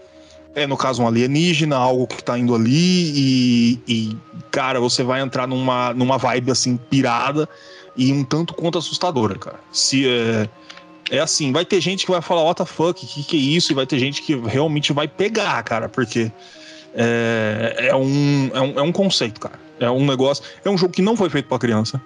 [0.54, 4.18] É, no caso, um alienígena, algo que tá indo ali e, e,
[4.52, 7.48] cara, você vai entrar numa, numa vibe, assim, pirada
[7.96, 9.60] e um tanto quanto assustadora, cara.
[9.72, 10.50] Se, é,
[11.10, 13.72] é assim, vai ter gente que vai falar, what the fuck, que que é isso?
[13.72, 16.32] E vai ter gente que realmente vai pegar, cara, porque
[16.94, 19.60] é, é, um, é, um, é um conceito, cara.
[19.80, 20.44] É um negócio.
[20.64, 22.02] É um jogo que não foi feito para criança.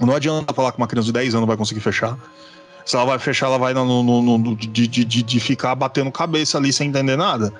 [0.00, 2.18] Não adianta falar que uma criança de 10 anos vai conseguir fechar.
[2.86, 6.56] Se ela vai fechar, ela vai no, no, no de, de, de, ficar batendo cabeça
[6.56, 7.52] ali sem entender nada.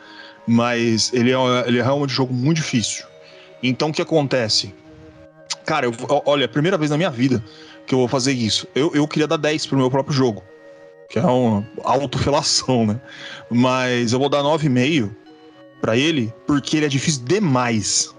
[0.46, 3.04] Mas ele é, ele é realmente um jogo muito difícil.
[3.62, 4.74] Então o que acontece?
[5.66, 5.92] Cara, eu,
[6.24, 7.44] olha, é a primeira vez na minha vida
[7.86, 8.66] que eu vou fazer isso.
[8.74, 10.42] Eu, eu queria dar 10 pro meu próprio jogo
[11.08, 13.00] que é uma autofelação, né?
[13.50, 15.10] Mas eu vou dar 9,5
[15.80, 18.14] para ele, porque ele é difícil demais.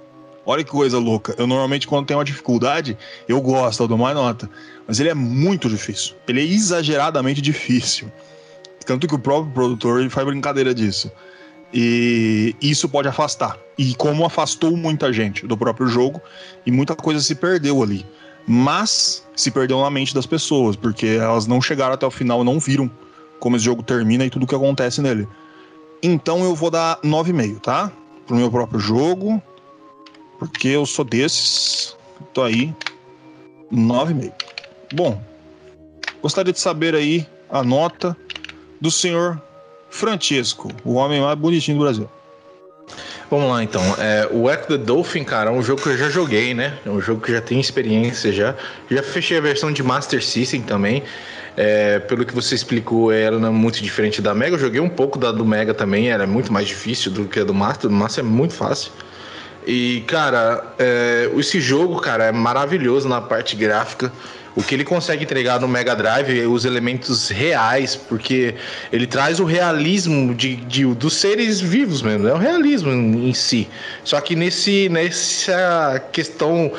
[0.50, 1.36] Olha que coisa louca.
[1.38, 4.50] Eu normalmente, quando tenho uma dificuldade, eu gosto, eu dou mais nota.
[4.88, 6.16] Mas ele é muito difícil.
[6.28, 8.10] Ele é exageradamente difícil.
[8.86, 11.12] Tanto que o próprio produtor ele faz brincadeira disso.
[11.74, 13.58] E isso pode afastar.
[13.78, 16.22] E como afastou muita gente do próprio jogo,
[16.66, 18.06] e muita coisa se perdeu ali
[18.48, 22.60] mas se perdeu na mente das pessoas, porque elas não chegaram até o final, não
[22.60, 22.90] viram
[23.42, 25.28] como esse jogo termina e tudo o que acontece nele.
[26.02, 27.92] Então eu vou dar 9,5, tá?
[28.26, 29.42] Pro meu próprio jogo,
[30.40, 31.96] porque eu sou desses.
[32.34, 32.74] Tô aí,
[33.72, 34.32] 9,5.
[34.92, 35.22] Bom,
[36.22, 38.16] gostaria de saber aí a nota
[38.80, 39.42] do senhor
[39.90, 42.10] Francesco, o homem mais bonitinho do Brasil.
[43.30, 43.82] Vamos lá então.
[44.00, 46.78] É, o Echo the Dolphin, cara, é um jogo que eu já joguei, né?
[46.86, 48.56] É um jogo que já tem experiência já.
[48.90, 51.04] Já fechei a versão de Master System também.
[51.58, 54.56] É, pelo que você explicou, ela não é muito diferente da Mega.
[54.56, 57.44] Eu joguei um pouco da do Mega também, era muito mais difícil do que a
[57.44, 57.90] do Master.
[57.90, 58.92] Do Master é muito fácil.
[59.68, 64.12] E, cara, é, esse jogo, cara, é maravilhoso na parte gráfica
[64.58, 68.56] o que ele consegue entregar no Mega Drive é os elementos reais, porque
[68.92, 73.34] ele traz o realismo de, de, dos seres vivos mesmo, é o realismo em, em
[73.36, 73.70] si.
[74.04, 76.72] Só que nesse, nessa questão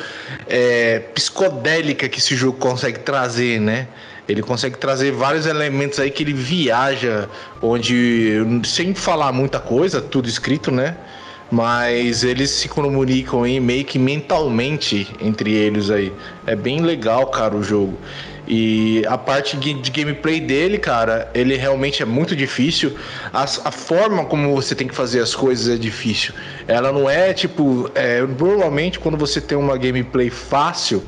[0.45, 3.87] é, psicodélica que esse jogo consegue trazer, né?
[4.27, 7.29] Ele consegue trazer vários elementos aí que ele viaja,
[7.61, 10.97] onde, sem falar muita coisa, tudo escrito, né?
[11.51, 16.13] Mas eles se comunicam aí meio que mentalmente entre eles aí.
[16.45, 17.97] É bem legal, cara, o jogo.
[18.47, 22.95] E a parte de gameplay dele, cara, ele realmente é muito difícil.
[23.31, 26.33] A, a forma como você tem que fazer as coisas é difícil.
[26.67, 27.91] Ela não é tipo.
[27.93, 31.03] É, normalmente, quando você tem uma gameplay fácil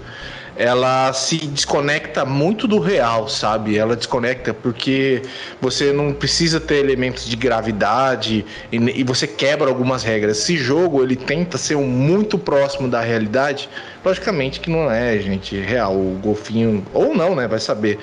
[0.56, 3.78] ela se desconecta muito do real, sabe?
[3.78, 5.22] Ela desconecta porque
[5.60, 10.40] você não precisa ter elementos de gravidade e, e você quebra algumas regras.
[10.40, 13.70] Esse jogo ele tenta ser muito próximo da realidade,
[14.04, 15.94] Logicamente que não é, gente, real.
[15.94, 16.84] O golfinho.
[16.92, 17.48] Ou não, né?
[17.48, 18.00] Vai saber.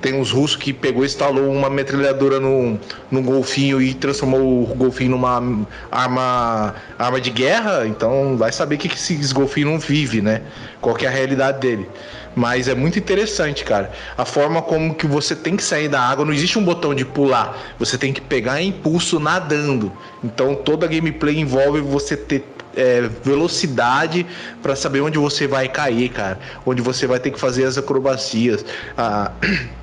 [0.00, 2.78] Tem uns russos que pegou e instalou uma metralhadora no,
[3.08, 7.86] no golfinho e transformou o golfinho numa arma, arma de guerra.
[7.86, 10.42] Então vai saber que, que esse golfinho não vive, né?
[10.80, 11.88] Qual é a realidade dele.
[12.34, 13.90] Mas é muito interessante, cara.
[14.16, 17.04] A forma como que você tem que sair da água, não existe um botão de
[17.04, 17.74] pular.
[17.78, 19.92] Você tem que pegar impulso nadando.
[20.22, 22.44] Então toda a gameplay envolve você ter
[22.76, 24.24] é, velocidade
[24.62, 26.38] para saber onde você vai cair, cara.
[26.64, 28.64] Onde você vai ter que fazer as acrobacias.
[28.96, 29.32] Ah,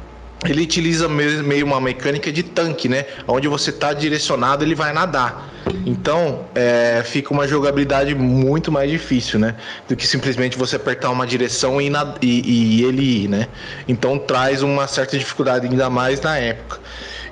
[0.48, 3.06] ele utiliza meio uma mecânica de tanque, né?
[3.28, 5.52] Onde você está direcionado, ele vai nadar.
[5.86, 9.56] Então, é, fica uma jogabilidade muito mais difícil, né?
[9.88, 11.92] Do que simplesmente você apertar uma direção e,
[12.22, 13.48] e, e ele ir, né?
[13.88, 16.80] Então, traz uma certa dificuldade, ainda mais na época.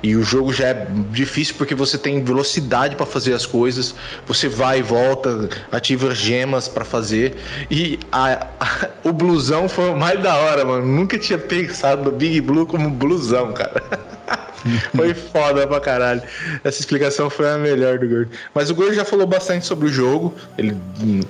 [0.04, 3.96] E o jogo já é difícil porque você tem velocidade para fazer as coisas,
[4.28, 7.36] você vai e volta, ativa gemas para fazer.
[7.72, 10.86] E a, a, o blusão foi o mais da hora, mano.
[10.86, 13.82] Nunca tinha pensado no Big Blue como blusão, cara.
[14.94, 16.22] foi foda pra caralho.
[16.66, 18.32] Essa explicação foi a melhor do Gordo.
[18.54, 20.34] Mas o Gordo já falou bastante sobre o jogo.
[20.58, 20.78] Ele,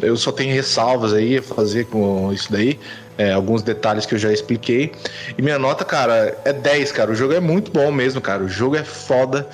[0.02, 2.80] eu só tenho ressalvas aí a fazer com isso daí
[3.18, 4.92] é, alguns detalhes que eu já expliquei.
[5.38, 7.12] E minha nota, cara, é 10, cara.
[7.12, 8.44] O jogo é muito bom mesmo, cara.
[8.44, 9.48] O jogo é foda.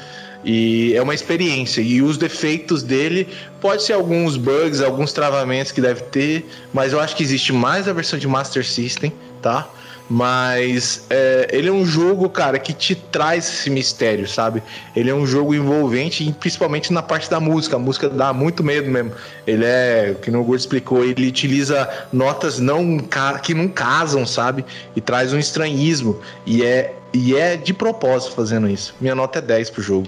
[0.43, 1.81] E é uma experiência.
[1.81, 3.27] E os defeitos dele
[3.59, 7.87] pode ser alguns bugs, alguns travamentos que deve ter, mas eu acho que existe mais
[7.87, 9.11] a versão de Master System,
[9.41, 9.69] tá?
[10.09, 14.63] Mas é, ele é um jogo, cara, que te traz esse mistério, sabe?
[14.95, 17.75] Ele é um jogo envolvente, principalmente na parte da música.
[17.75, 19.11] A música dá muito medo mesmo.
[19.45, 22.97] Ele é, que o Gordo explicou, ele utiliza notas não
[23.43, 24.65] que não casam, sabe?
[24.95, 26.19] E traz um estranhismo.
[26.43, 28.95] E é, e é de propósito fazendo isso.
[28.99, 30.07] Minha nota é 10 pro jogo.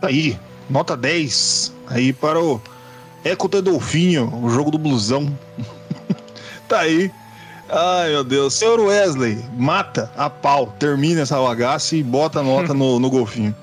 [0.00, 0.38] Aí,
[0.70, 1.72] nota 10.
[1.88, 2.60] Aí para o
[3.24, 5.36] Eco Dolfinho, o jogo do blusão.
[6.68, 7.10] tá aí.
[7.74, 8.52] Ai, meu Deus.
[8.52, 13.56] Senhor Wesley, mata a pau, termina essa bagaça e bota a nota no, no golfinho.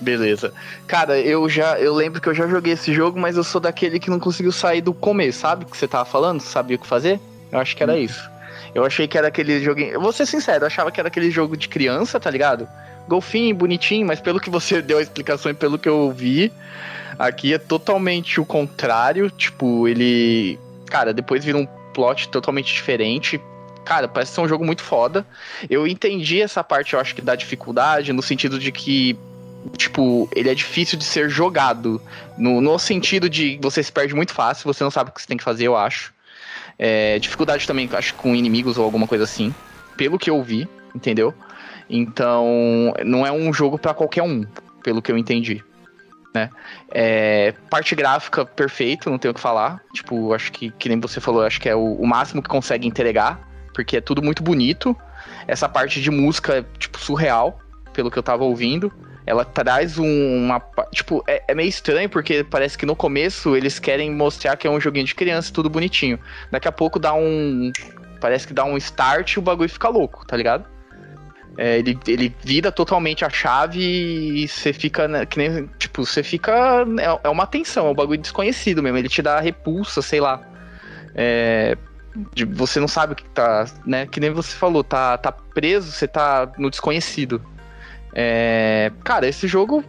[0.00, 0.50] Beleza.
[0.86, 4.00] Cara, eu já eu lembro que eu já joguei esse jogo, mas eu sou daquele
[4.00, 5.66] que não conseguiu sair do começo, sabe?
[5.66, 7.20] Que você tava falando, sabia o que fazer?
[7.52, 7.98] Eu acho que era hum.
[7.98, 8.30] isso.
[8.74, 9.90] Eu achei que era aquele joguinho.
[9.90, 12.66] Eu vou ser sincero, eu achava que era aquele jogo de criança, tá ligado?
[13.06, 16.50] Golfinho, bonitinho, mas pelo que você deu a explicação e pelo que eu vi,
[17.18, 19.30] aqui é totalmente o contrário.
[19.30, 20.58] Tipo, ele.
[20.86, 23.38] Cara, depois vira um plot totalmente diferente.
[23.90, 25.26] Cara, parece ser um jogo muito foda.
[25.68, 29.18] Eu entendi essa parte, eu acho que da dificuldade, no sentido de que
[29.76, 32.00] tipo, ele é difícil de ser jogado.
[32.38, 35.26] No, no sentido de você se perde muito fácil, você não sabe o que você
[35.26, 36.14] tem que fazer, eu acho.
[36.78, 39.52] É, dificuldade também, acho com inimigos ou alguma coisa assim.
[39.96, 41.34] Pelo que eu vi, entendeu?
[41.90, 44.46] Então, não é um jogo para qualquer um,
[44.84, 45.64] pelo que eu entendi
[46.34, 46.50] né?
[46.90, 49.80] É, parte gráfica perfeito, não tenho o que falar.
[49.92, 52.86] Tipo, acho que, que nem você falou, acho que é o, o, máximo que consegue
[52.86, 53.40] entregar,
[53.72, 54.96] porque é tudo muito bonito.
[55.46, 57.58] Essa parte de música é, tipo, surreal,
[57.92, 58.92] pelo que eu tava ouvindo.
[59.26, 60.60] Ela traz um, uma.
[60.92, 64.70] Tipo, é, é, meio estranho, porque parece que no começo eles querem mostrar que é
[64.70, 66.18] um joguinho de criança, tudo bonitinho.
[66.50, 67.70] Daqui a pouco dá um.
[68.20, 70.64] Parece que dá um start e o bagulho fica louco, tá ligado?
[71.56, 76.22] É, ele, ele vira totalmente a chave e você fica, né, que nem, tipo, você
[76.22, 80.20] fica, é, é uma tensão, é um bagulho desconhecido mesmo, ele te dá repulsa, sei
[80.20, 80.40] lá.
[81.14, 81.76] É,
[82.34, 85.90] de, você não sabe o que tá, né, que nem você falou, tá, tá preso,
[85.90, 87.42] você tá no desconhecido.
[88.12, 89.84] É, cara, esse jogo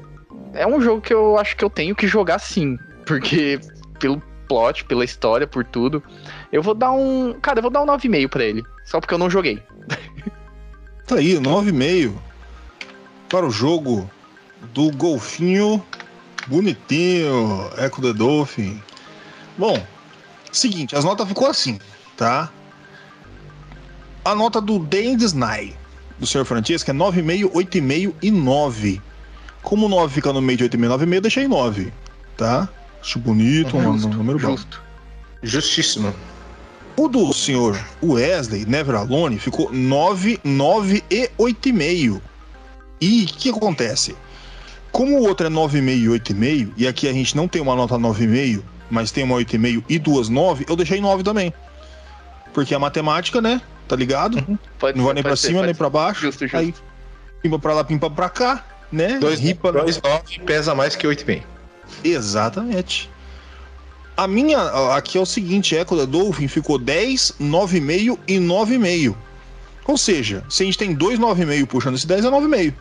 [0.54, 3.60] é um jogo que eu acho que eu tenho que jogar sim, porque
[4.00, 6.04] pelo plot, pela história, por tudo,
[6.52, 9.20] eu vou dar um, cara, eu vou dar um 9,5 para ele, só porque eu
[9.20, 9.62] não joguei.
[11.08, 12.14] Tá aí, 9,5
[13.28, 14.10] para o jogo
[14.74, 15.84] do golfinho
[16.48, 18.82] bonitinho, Echo the Dolphin.
[19.58, 19.82] Bom,
[20.52, 21.80] seguinte, as notas ficou assim,
[22.18, 22.50] tá?
[24.24, 25.76] A nota do Dane Sny,
[26.20, 26.46] do Sr.
[26.46, 29.02] Francesco, é 9,5, 8,5 e 9.
[29.64, 31.94] Como 9 fica no meio de 8,5 e 9,5, eu deixei 9,
[32.38, 32.70] tá?
[33.02, 34.52] Acho bonito, um, um número bom.
[34.52, 34.82] Justo.
[35.42, 36.14] Justíssimo.
[36.96, 42.22] O do senhor Wesley Never Alone ficou 9, 9 e 8,5.
[43.00, 44.16] E o que acontece?
[44.92, 47.98] Como o outro é 9,5 e 8,5, e aqui a gente não tem uma nota
[47.98, 51.52] 9,5, mas tem uma 8,5 e duas 9, eu deixei 9 também.
[52.54, 54.36] Porque a matemática, né, tá ligado?
[54.38, 54.58] Uhum.
[54.80, 55.78] Pode não ser, vai nem pra ser, cima, nem ser.
[55.78, 56.22] pra baixo.
[56.22, 56.58] Justo, justo.
[56.58, 56.74] Aí,
[57.42, 59.18] pimba pra lá, pimba pra cá, né?
[59.20, 61.44] Dois, Ripa, dois nove pesa mais que 8,5.
[62.04, 63.10] Exatamente.
[64.18, 64.60] A minha
[64.96, 69.16] aqui é o seguinte, Echo da Dolphin ficou 10, 9,5 e 9,5.
[69.88, 72.74] Ou seja, se a gente tem dois 9,5 puxando esse 10 é 9,5.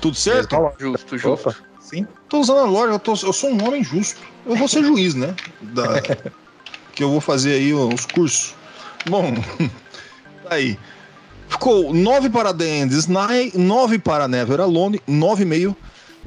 [0.00, 0.56] Tudo certo?
[0.78, 1.48] Justo, justo.
[1.48, 2.06] Opa, sim.
[2.28, 4.20] Tô usando a lógica, eu, tô- eu sou um homem justo.
[4.46, 5.34] Eu vou ser juiz, né?
[5.60, 6.00] Da-
[6.94, 8.54] que eu vou fazer aí os cursos.
[9.06, 9.34] Bom,
[10.48, 10.78] aí.
[11.48, 15.76] Ficou 9 para The End Sny, 9 para Never Alone, 9,5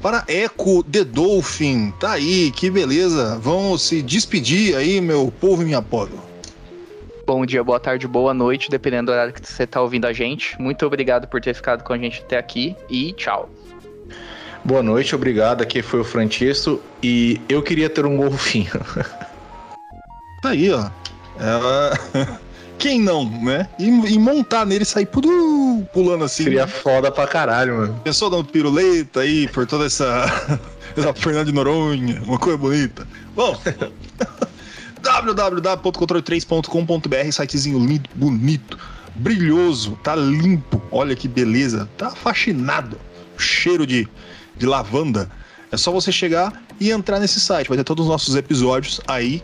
[0.02, 1.92] para Echo The Dolphin.
[2.00, 3.40] Tá aí, que beleza.
[3.40, 6.24] Vamos se despedir aí, meu povo e minha povo.
[7.26, 10.56] Bom dia, boa tarde, boa noite, dependendo do horário que você tá ouvindo a gente.
[10.62, 13.50] Muito obrigado por ter ficado com a gente até aqui e tchau.
[14.64, 15.64] Boa noite, obrigado.
[15.64, 18.70] Aqui foi o Francesco e eu queria ter um golfinho.
[20.46, 20.90] Tá aí, ó.
[21.40, 21.60] É,
[22.78, 23.68] Quem não, né?
[23.80, 26.44] E, e montar nele e sair pudu, pulando assim.
[26.44, 28.00] Seria foda pra caralho, mano.
[28.04, 30.28] Pessoal dando piruleta aí por toda essa.
[30.96, 33.08] essa Fernanda de Noronha, uma coisa bonita.
[33.36, 33.60] Bom.
[35.02, 38.78] www.controle3.com.br, sitezinho lindo, bonito,
[39.16, 40.80] brilhoso, tá limpo.
[40.92, 43.00] Olha que beleza, tá fascinado.
[43.36, 44.08] Cheiro de,
[44.56, 45.28] de lavanda.
[45.72, 47.68] É só você chegar e entrar nesse site.
[47.68, 49.42] Vai ter todos os nossos episódios aí,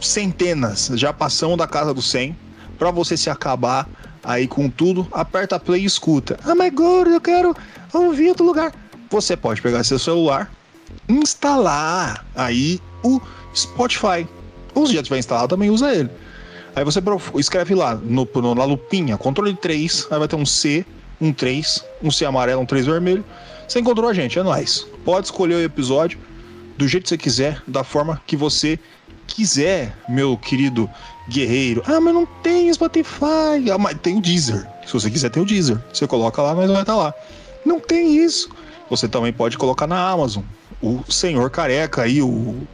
[0.00, 0.90] centenas.
[0.94, 2.36] Já passamos da casa do 100.
[2.78, 3.88] Pra você se acabar
[4.22, 6.38] aí com tudo, aperta play e escuta.
[6.44, 7.56] Ah, mas gordo, eu quero
[7.92, 8.72] ouvir outro lugar.
[9.10, 10.50] Você pode pegar seu celular,
[11.08, 13.20] instalar aí o
[13.54, 14.26] Spotify.
[14.74, 16.10] Ou se já tiver instalado, também usa ele.
[16.74, 17.00] Aí você
[17.38, 20.84] escreve lá, no, no- na lupinha, controle 3, aí vai ter um C,
[21.18, 23.24] um 3, um C amarelo, um 3 vermelho.
[23.66, 24.86] Você encontrou a gente, é nóis.
[25.04, 26.18] Pode escolher o episódio
[26.76, 28.78] do jeito que você quiser, da forma que você
[29.26, 30.88] quiser, meu querido
[31.28, 31.82] guerreiro.
[31.86, 33.70] Ah, mas não tem Spotify.
[33.72, 34.66] Ah, mas tem o Deezer.
[34.86, 35.78] Se você quiser, tem o Deezer.
[35.92, 37.12] Você coloca lá, mas vai estar lá.
[37.64, 38.48] Não tem isso.
[38.88, 40.44] Você também pode colocar na Amazon.
[40.80, 42.66] O senhor careca aí, o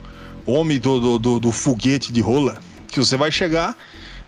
[0.47, 2.59] homem do, do, do, do foguete de rola,
[2.89, 3.77] que você vai chegar,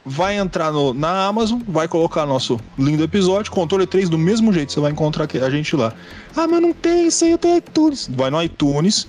[0.05, 4.72] vai entrar no, na Amazon, vai colocar nosso lindo episódio, controle 3 do mesmo jeito,
[4.72, 5.92] você vai encontrar a gente lá.
[6.36, 8.09] Ah, mas não tem isso aí, eu tenho iTunes.
[8.12, 9.09] Vai no iTunes,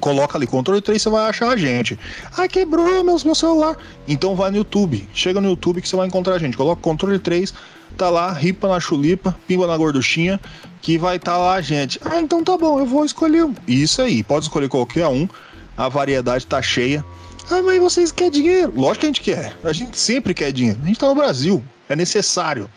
[0.00, 1.98] coloca ali controle 3, você vai achar a gente.
[2.36, 3.76] Ah, quebrou meu, celular.
[4.08, 6.56] Então vai no YouTube, chega no YouTube que você vai encontrar a gente.
[6.56, 7.54] Coloca controle 3,
[7.96, 10.40] tá lá, ripa na chulipa, pimba na gorduchinha,
[10.80, 12.00] que vai estar lá a gente.
[12.04, 13.54] Ah, então tá bom, eu vou escolher um.
[13.68, 15.28] Isso aí, pode escolher qualquer um.
[15.76, 17.04] A variedade tá cheia.
[17.50, 18.72] Ah, mas vocês querem dinheiro?
[18.74, 19.56] Lógico que a gente quer.
[19.64, 20.78] A gente sempre quer dinheiro.
[20.82, 21.62] A gente tá no Brasil.
[21.88, 22.70] É necessário.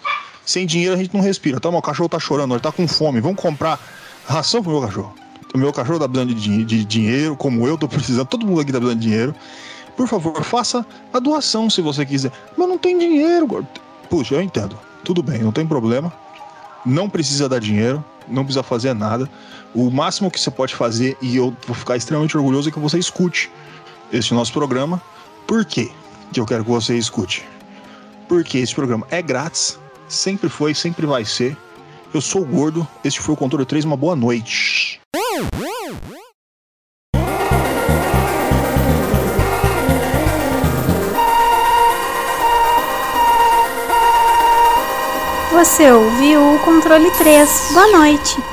[0.46, 1.60] Sem dinheiro a gente não respira.
[1.60, 3.22] Tá, meu cachorro tá chorando, ele tá com fome.
[3.22, 3.80] Vamos comprar
[4.28, 5.23] ração pro meu cachorro.
[5.54, 8.26] O meu cachorro tá precisando de, de dinheiro, como eu tô precisando.
[8.26, 9.36] Todo mundo aqui tá precisando de dinheiro.
[9.96, 12.32] Por favor, faça a doação se você quiser.
[12.58, 13.68] Mas não tem dinheiro, gordo.
[14.10, 14.78] Puxa, eu entendo.
[15.04, 16.12] Tudo bem, não tem problema.
[16.86, 19.30] Não precisa dar dinheiro, não precisa fazer nada.
[19.74, 22.98] O máximo que você pode fazer, e eu vou ficar extremamente orgulhoso, é que você
[22.98, 23.52] escute
[24.12, 25.02] este nosso programa.
[25.46, 25.92] Por quê
[26.32, 27.46] que eu quero que você escute?
[28.28, 29.78] Porque esse programa é grátis,
[30.08, 31.56] sempre foi, sempre vai ser.
[32.14, 35.02] Eu sou o Gordo, este foi o Controle 3, uma boa noite.
[45.52, 47.70] Você ouviu o controle 3.
[47.74, 48.53] Boa noite.